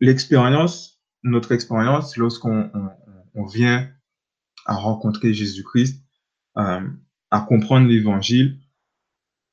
[0.00, 2.70] l'expérience, notre expérience, lorsqu'on
[3.34, 3.88] on, vient
[4.66, 6.04] à rencontrer Jésus-Christ,
[6.58, 6.88] euh,
[7.30, 8.58] à comprendre l'évangile,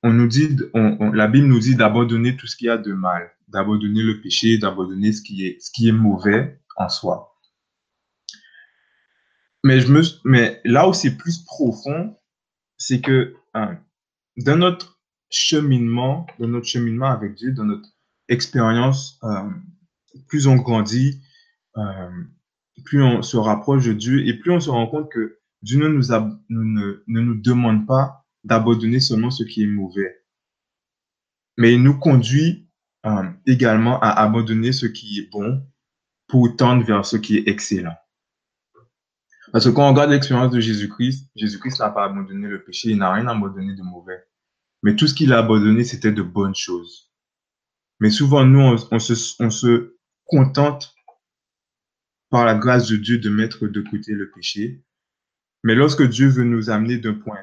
[0.04, 2.93] on nous dit, on, la Bible nous dit d'abandonner tout ce qu'il y a de
[2.93, 7.38] mal, d'abandonner le péché, d'abandonner ce qui est, ce qui est mauvais en soi.
[9.64, 9.82] Mais,
[10.64, 12.18] là où c'est plus profond,
[12.78, 13.36] c'est que
[14.38, 17.89] dans notre cheminement, dans notre cheminement avec Dieu, dans notre
[18.30, 19.50] expérience, euh,
[20.28, 21.22] plus on grandit,
[21.76, 22.24] euh,
[22.86, 25.88] plus on se rapproche de Dieu et plus on se rend compte que Dieu ne
[25.89, 30.23] nous demande pas d'abandonner seulement ce qui est mauvais,
[31.57, 32.69] mais il nous conduit
[33.05, 35.65] euh, également à abandonner ce qui est bon
[36.27, 37.95] pour tendre vers ce qui est excellent.
[39.51, 42.97] Parce que quand on regarde l'expérience de Jésus-Christ, Jésus-Christ n'a pas abandonné le péché, il
[42.97, 44.23] n'a rien abandonné de mauvais.
[44.83, 47.11] Mais tout ce qu'il a abandonné, c'était de bonnes choses.
[47.99, 50.95] Mais souvent, nous, on, se, on se contente
[52.29, 54.83] par la grâce de Dieu de mettre de côté le péché.
[55.63, 57.39] Mais lorsque Dieu veut nous amener d'un point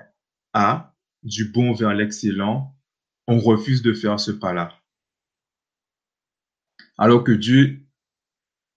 [1.23, 2.77] Du bon vers l'excellent,
[3.27, 4.81] on refuse de faire ce pas-là.
[6.99, 7.81] Alors que Dieu,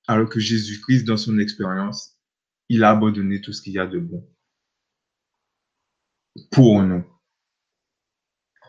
[0.07, 2.17] alors que Jésus-Christ, dans son expérience,
[2.67, 4.27] il a abandonné tout ce qu'il y a de bon
[6.51, 7.05] pour nous.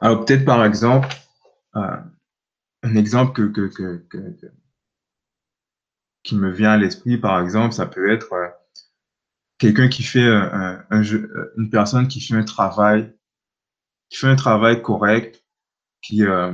[0.01, 1.09] Alors peut-être par exemple,
[1.77, 1.97] euh,
[2.83, 4.53] un exemple que, que, que,
[6.23, 8.49] qui me vient à l'esprit, par exemple, ça peut être euh,
[9.61, 13.15] quelqu'un qui fait un, un, jeu, une personne qui fait un travail,
[14.09, 15.45] qui fait un travail correct,
[16.03, 16.53] qui euh,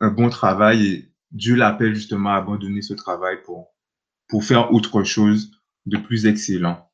[0.00, 3.68] un bon travail et Dieu l'appelle justement à abandonner ce travail pour
[4.28, 5.52] pour faire autre chose
[5.86, 6.90] de plus excellent.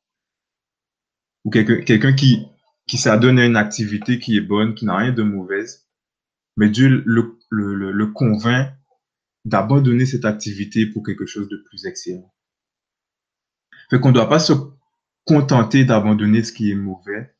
[1.43, 2.45] Ou quelqu'un quelqu'un qui
[2.85, 5.89] qui s'adonne à une activité qui est bonne, qui n'a rien de mauvaise,
[6.55, 8.71] mais Dieu le, le, le convainc
[9.43, 12.31] d'abandonner cette activité pour quelque chose de plus excellent.
[13.89, 14.53] Fait qu'on ne doit pas se
[15.27, 17.35] contenter d'abandonner ce qui est mauvais,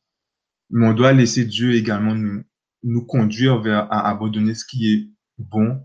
[0.70, 2.44] mais on doit laisser Dieu également nous,
[2.82, 5.08] nous conduire vers à abandonner ce qui est
[5.38, 5.82] bon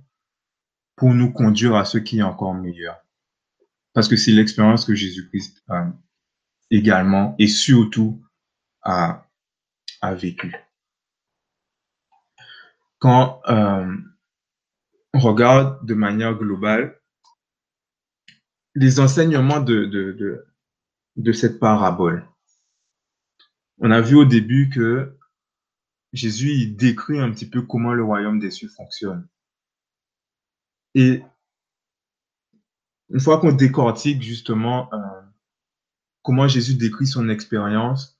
[0.95, 2.97] pour nous conduire à ce qui est encore meilleur.
[3.93, 5.85] Parce que c'est l'expérience que Jésus-Christ euh,
[6.69, 8.21] également et surtout
[8.81, 9.25] a,
[10.01, 10.53] a vécu.
[12.99, 13.95] Quand euh,
[15.13, 16.99] on regarde de manière globale
[18.75, 20.45] les enseignements de, de, de,
[21.15, 22.27] de cette parabole.
[23.79, 25.17] On a vu au début que
[26.13, 29.27] Jésus il décrit un petit peu comment le royaume des cieux fonctionne.
[30.95, 31.23] Et
[33.09, 35.21] une fois qu'on décortique justement euh,
[36.23, 38.19] comment Jésus décrit son expérience,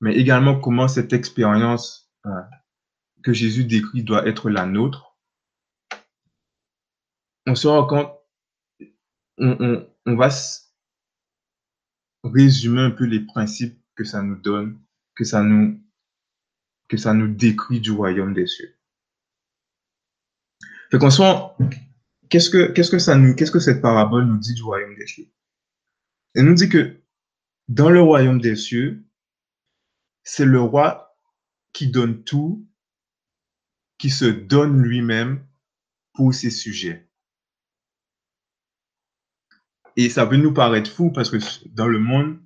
[0.00, 2.42] mais également comment cette expérience euh,
[3.22, 5.16] que Jésus décrit doit être la nôtre,
[7.46, 8.12] on se rend compte,
[9.38, 10.28] on, on, va
[12.24, 14.78] résumer un peu les principes que ça nous donne,
[15.14, 15.80] que ça nous,
[16.88, 18.74] que ça nous décrit du royaume des cieux.
[20.90, 21.56] Fait qu'on soit,
[22.28, 25.06] qu'est-ce que, qu'est-ce que ça nous, qu'est-ce que cette parabole nous dit du royaume des
[25.06, 25.28] cieux?
[26.34, 27.00] Elle nous dit que
[27.68, 29.04] dans le royaume des cieux,
[30.24, 31.16] c'est le roi
[31.72, 32.66] qui donne tout,
[33.98, 35.44] qui se donne lui-même
[36.14, 37.07] pour ses sujets.
[39.98, 41.38] Et ça peut nous paraître fou parce que
[41.70, 42.38] dans le monde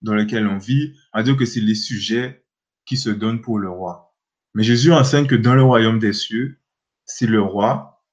[0.00, 2.46] dans lequel on vit, on dire que c'est les sujets
[2.86, 4.16] qui se donnent pour le roi.
[4.54, 6.60] Mais Jésus enseigne que dans le royaume des cieux,
[7.04, 8.06] c'est le roi,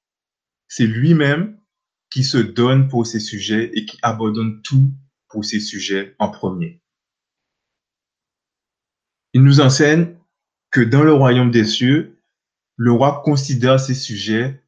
[0.66, 1.60] c'est lui-même
[2.10, 4.92] qui se donne pour ses sujets et qui abandonne tout
[5.28, 6.82] pour ses sujets en premier.
[9.32, 10.16] Il nous enseigne
[10.72, 12.20] que dans le royaume des cieux,
[12.74, 14.60] le roi considère ses sujets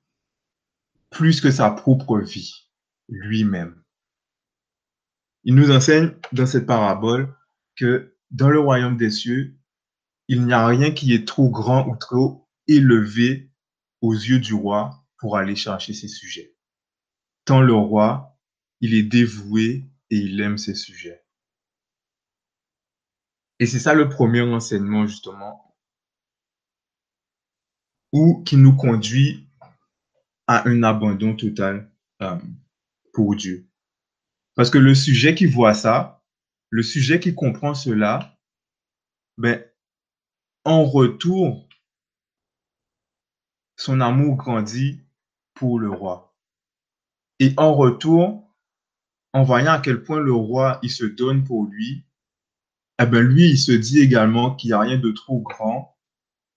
[1.10, 2.68] plus que sa propre vie,
[3.08, 3.79] lui-même.
[5.44, 7.34] Il nous enseigne dans cette parabole
[7.76, 9.58] que dans le royaume des cieux,
[10.28, 13.50] il n'y a rien qui est trop grand ou trop élevé
[14.00, 16.54] aux yeux du roi pour aller chercher ses sujets.
[17.44, 18.38] Tant le roi,
[18.80, 21.24] il est dévoué et il aime ses sujets.
[23.58, 25.76] Et c'est ça le premier enseignement, justement,
[28.12, 29.48] ou qui nous conduit
[30.46, 32.38] à un abandon total euh,
[33.12, 33.69] pour Dieu.
[34.60, 36.22] Parce que le sujet qui voit ça,
[36.68, 38.38] le sujet qui comprend cela,
[39.38, 39.64] ben,
[40.66, 41.66] en retour,
[43.76, 45.00] son amour grandit
[45.54, 46.36] pour le roi.
[47.38, 48.54] Et en retour,
[49.32, 52.04] en voyant à quel point le roi, il se donne pour lui,
[53.00, 55.96] eh ben lui, il se dit également qu'il n'y a rien de trop grand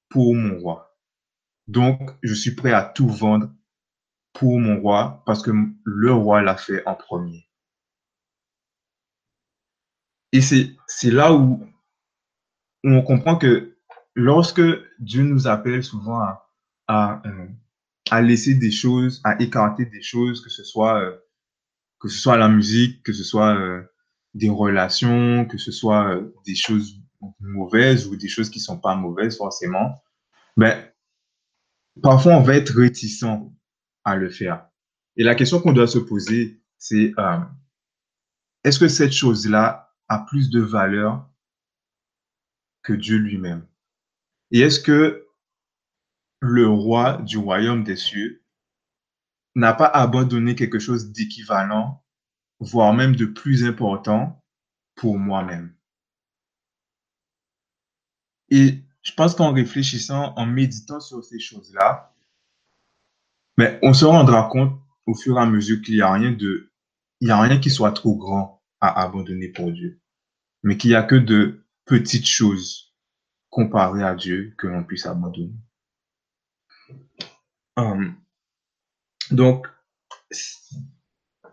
[0.10, 1.00] pour mon roi.
[1.68, 3.50] Donc, je suis prêt à tout vendre
[4.34, 5.52] pour mon roi parce que
[5.86, 7.48] le roi l'a fait en premier.
[10.34, 11.64] Et c'est là où,
[12.84, 13.78] on comprend que
[14.16, 14.62] lorsque
[15.00, 16.22] Dieu nous appelle souvent
[16.88, 21.16] à, euh, laisser des choses, à écarter des choses, que ce soit, euh,
[22.00, 23.84] que ce soit la musique, que ce soit euh,
[24.34, 27.00] des relations, que ce soit des choses
[27.40, 30.04] mauvaises ou des choses qui sont pas mauvaises forcément,
[30.58, 30.84] ben,
[32.02, 33.24] parfois on va être réticent
[34.04, 34.66] à le faire.
[35.16, 37.14] Et la question qu'on doit se poser, c'est
[38.64, 41.30] est-ce que cette chose-là a plus de valeur
[42.84, 43.68] que Dieu lui-même?
[44.52, 45.28] Et est-ce que
[46.40, 48.44] le roi du royaume des cieux
[49.56, 52.04] n'a pas abandonné quelque chose d'équivalent,
[52.60, 54.44] voire même de plus important
[54.96, 55.76] pour moi-même?
[58.50, 62.16] Et je pense qu'en réfléchissant, en méditant sur ces choses-là,
[63.58, 66.72] mais on se rendra compte au fur et à mesure qu'il n'y a rien de,
[67.20, 70.02] il a rien qui soit trop grand à abandonner pour Dieu,
[70.62, 72.94] mais qu'il n'y a que de petites choses
[73.50, 75.56] comparées à Dieu que l'on puisse abandonner.
[77.78, 78.14] Hum.
[79.32, 79.68] donc,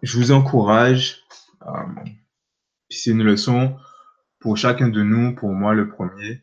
[0.02, 1.22] je vous encourage,
[1.60, 2.04] hum,
[2.90, 3.78] c'est une leçon
[4.40, 6.42] pour chacun de nous, pour moi le premier,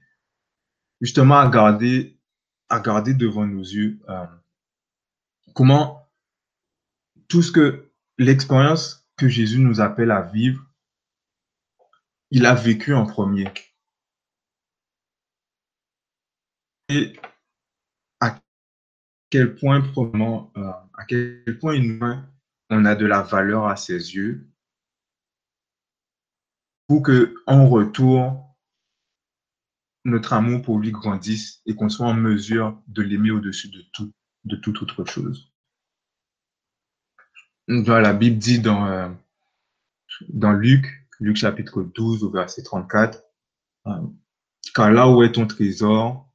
[1.02, 2.18] justement à garder,
[2.70, 4.26] à garder devant nos yeux euh,
[5.54, 6.08] comment
[7.28, 10.67] tout ce que l'expérience que Jésus nous appelle à vivre,
[12.32, 13.52] il a vécu en premier.
[16.90, 17.14] Et
[18.20, 18.40] à
[19.30, 21.80] quel point, euh, à quel point
[22.70, 24.48] on a de la valeur à ses yeux
[26.88, 28.48] pour que en retour
[30.06, 34.14] notre amour pour lui grandisse et qu'on soit en mesure de l'aimer au-dessus de tout,
[34.46, 35.52] de toute autre chose.
[37.68, 39.10] la Bible dit dans, euh,
[40.30, 43.24] dans Luc, Luc chapitre 12 au verset 34,
[43.88, 43.92] euh,
[44.74, 46.32] car là où est ton trésor,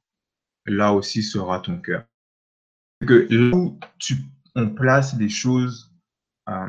[0.65, 2.05] là aussi sera ton cœur.
[3.05, 4.15] Que là où tu,
[4.55, 5.93] on place les choses,
[6.49, 6.67] euh,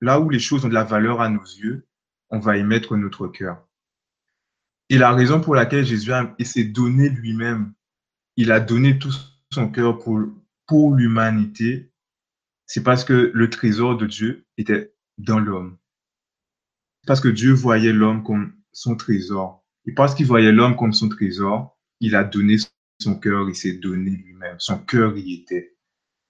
[0.00, 1.86] là où les choses ont de la valeur à nos yeux,
[2.30, 3.66] on va y mettre notre cœur.
[4.90, 7.74] Et la raison pour laquelle Jésus s'est donné lui-même,
[8.36, 9.12] il a donné tout
[9.52, 10.20] son cœur pour,
[10.66, 11.92] pour l'humanité,
[12.66, 15.78] c'est parce que le trésor de Dieu était dans l'homme.
[17.08, 19.64] Parce que Dieu voyait l'homme comme son trésor.
[19.86, 22.56] Et parce qu'il voyait l'homme comme son trésor, il a donné
[23.00, 24.60] son cœur, il s'est donné lui-même.
[24.60, 25.74] Son cœur y était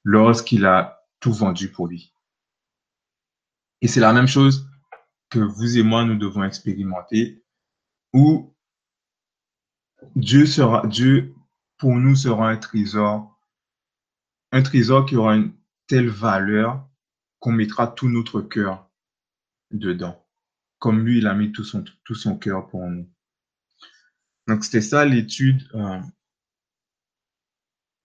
[0.05, 2.15] lorsqu'il a tout vendu pour lui.
[3.81, 4.71] Et c'est la même chose
[5.31, 7.43] que vous et moi, nous devons expérimenter
[8.13, 8.55] où
[10.15, 11.35] Dieu sera, Dieu
[11.77, 13.37] pour nous sera un trésor,
[14.53, 15.53] un trésor qui aura une
[15.89, 16.89] telle valeur
[17.41, 18.89] qu'on mettra tout notre cœur
[19.73, 20.25] dedans,
[20.79, 23.09] comme lui, il a mis tout son, tout son cœur pour nous.
[24.47, 26.01] Donc, c'était ça l'étude euh,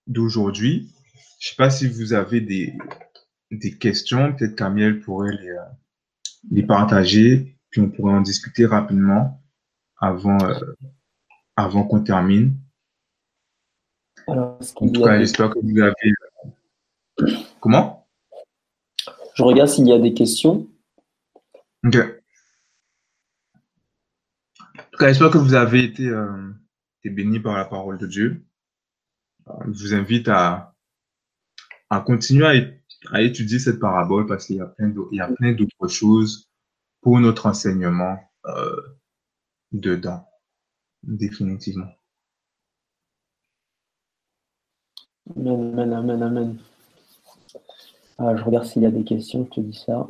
[0.06, 0.92] d'aujourd'hui.
[1.40, 2.76] Je ne sais pas si vous avez des,
[3.50, 4.34] des questions.
[4.34, 5.62] Peut-être Camille pourrait les, euh,
[6.50, 9.40] les partager, puis on pourrait en discuter rapidement
[9.96, 10.74] avant, euh,
[11.56, 12.56] avant qu'on termine.
[14.26, 17.44] en tout cas, j'espère que vous avez.
[17.60, 18.06] Comment?
[19.34, 20.66] Je regarde s'il y a des questions.
[21.84, 22.23] Ok.
[24.94, 26.52] Tout cas, j'espère que vous avez été, euh,
[27.04, 28.44] bénis par la parole de Dieu.
[29.48, 30.72] Euh, je vous invite à,
[31.90, 32.46] à continuer
[33.10, 34.64] à, à, étudier cette parabole parce qu'il
[35.10, 36.48] y a plein d'autres choses
[37.00, 38.80] pour notre enseignement euh,
[39.72, 40.24] dedans,
[41.02, 41.90] définitivement.
[45.34, 46.58] Amen, amen, amen,
[48.18, 50.06] ah, je regarde s'il y a des questions, je te dis ça.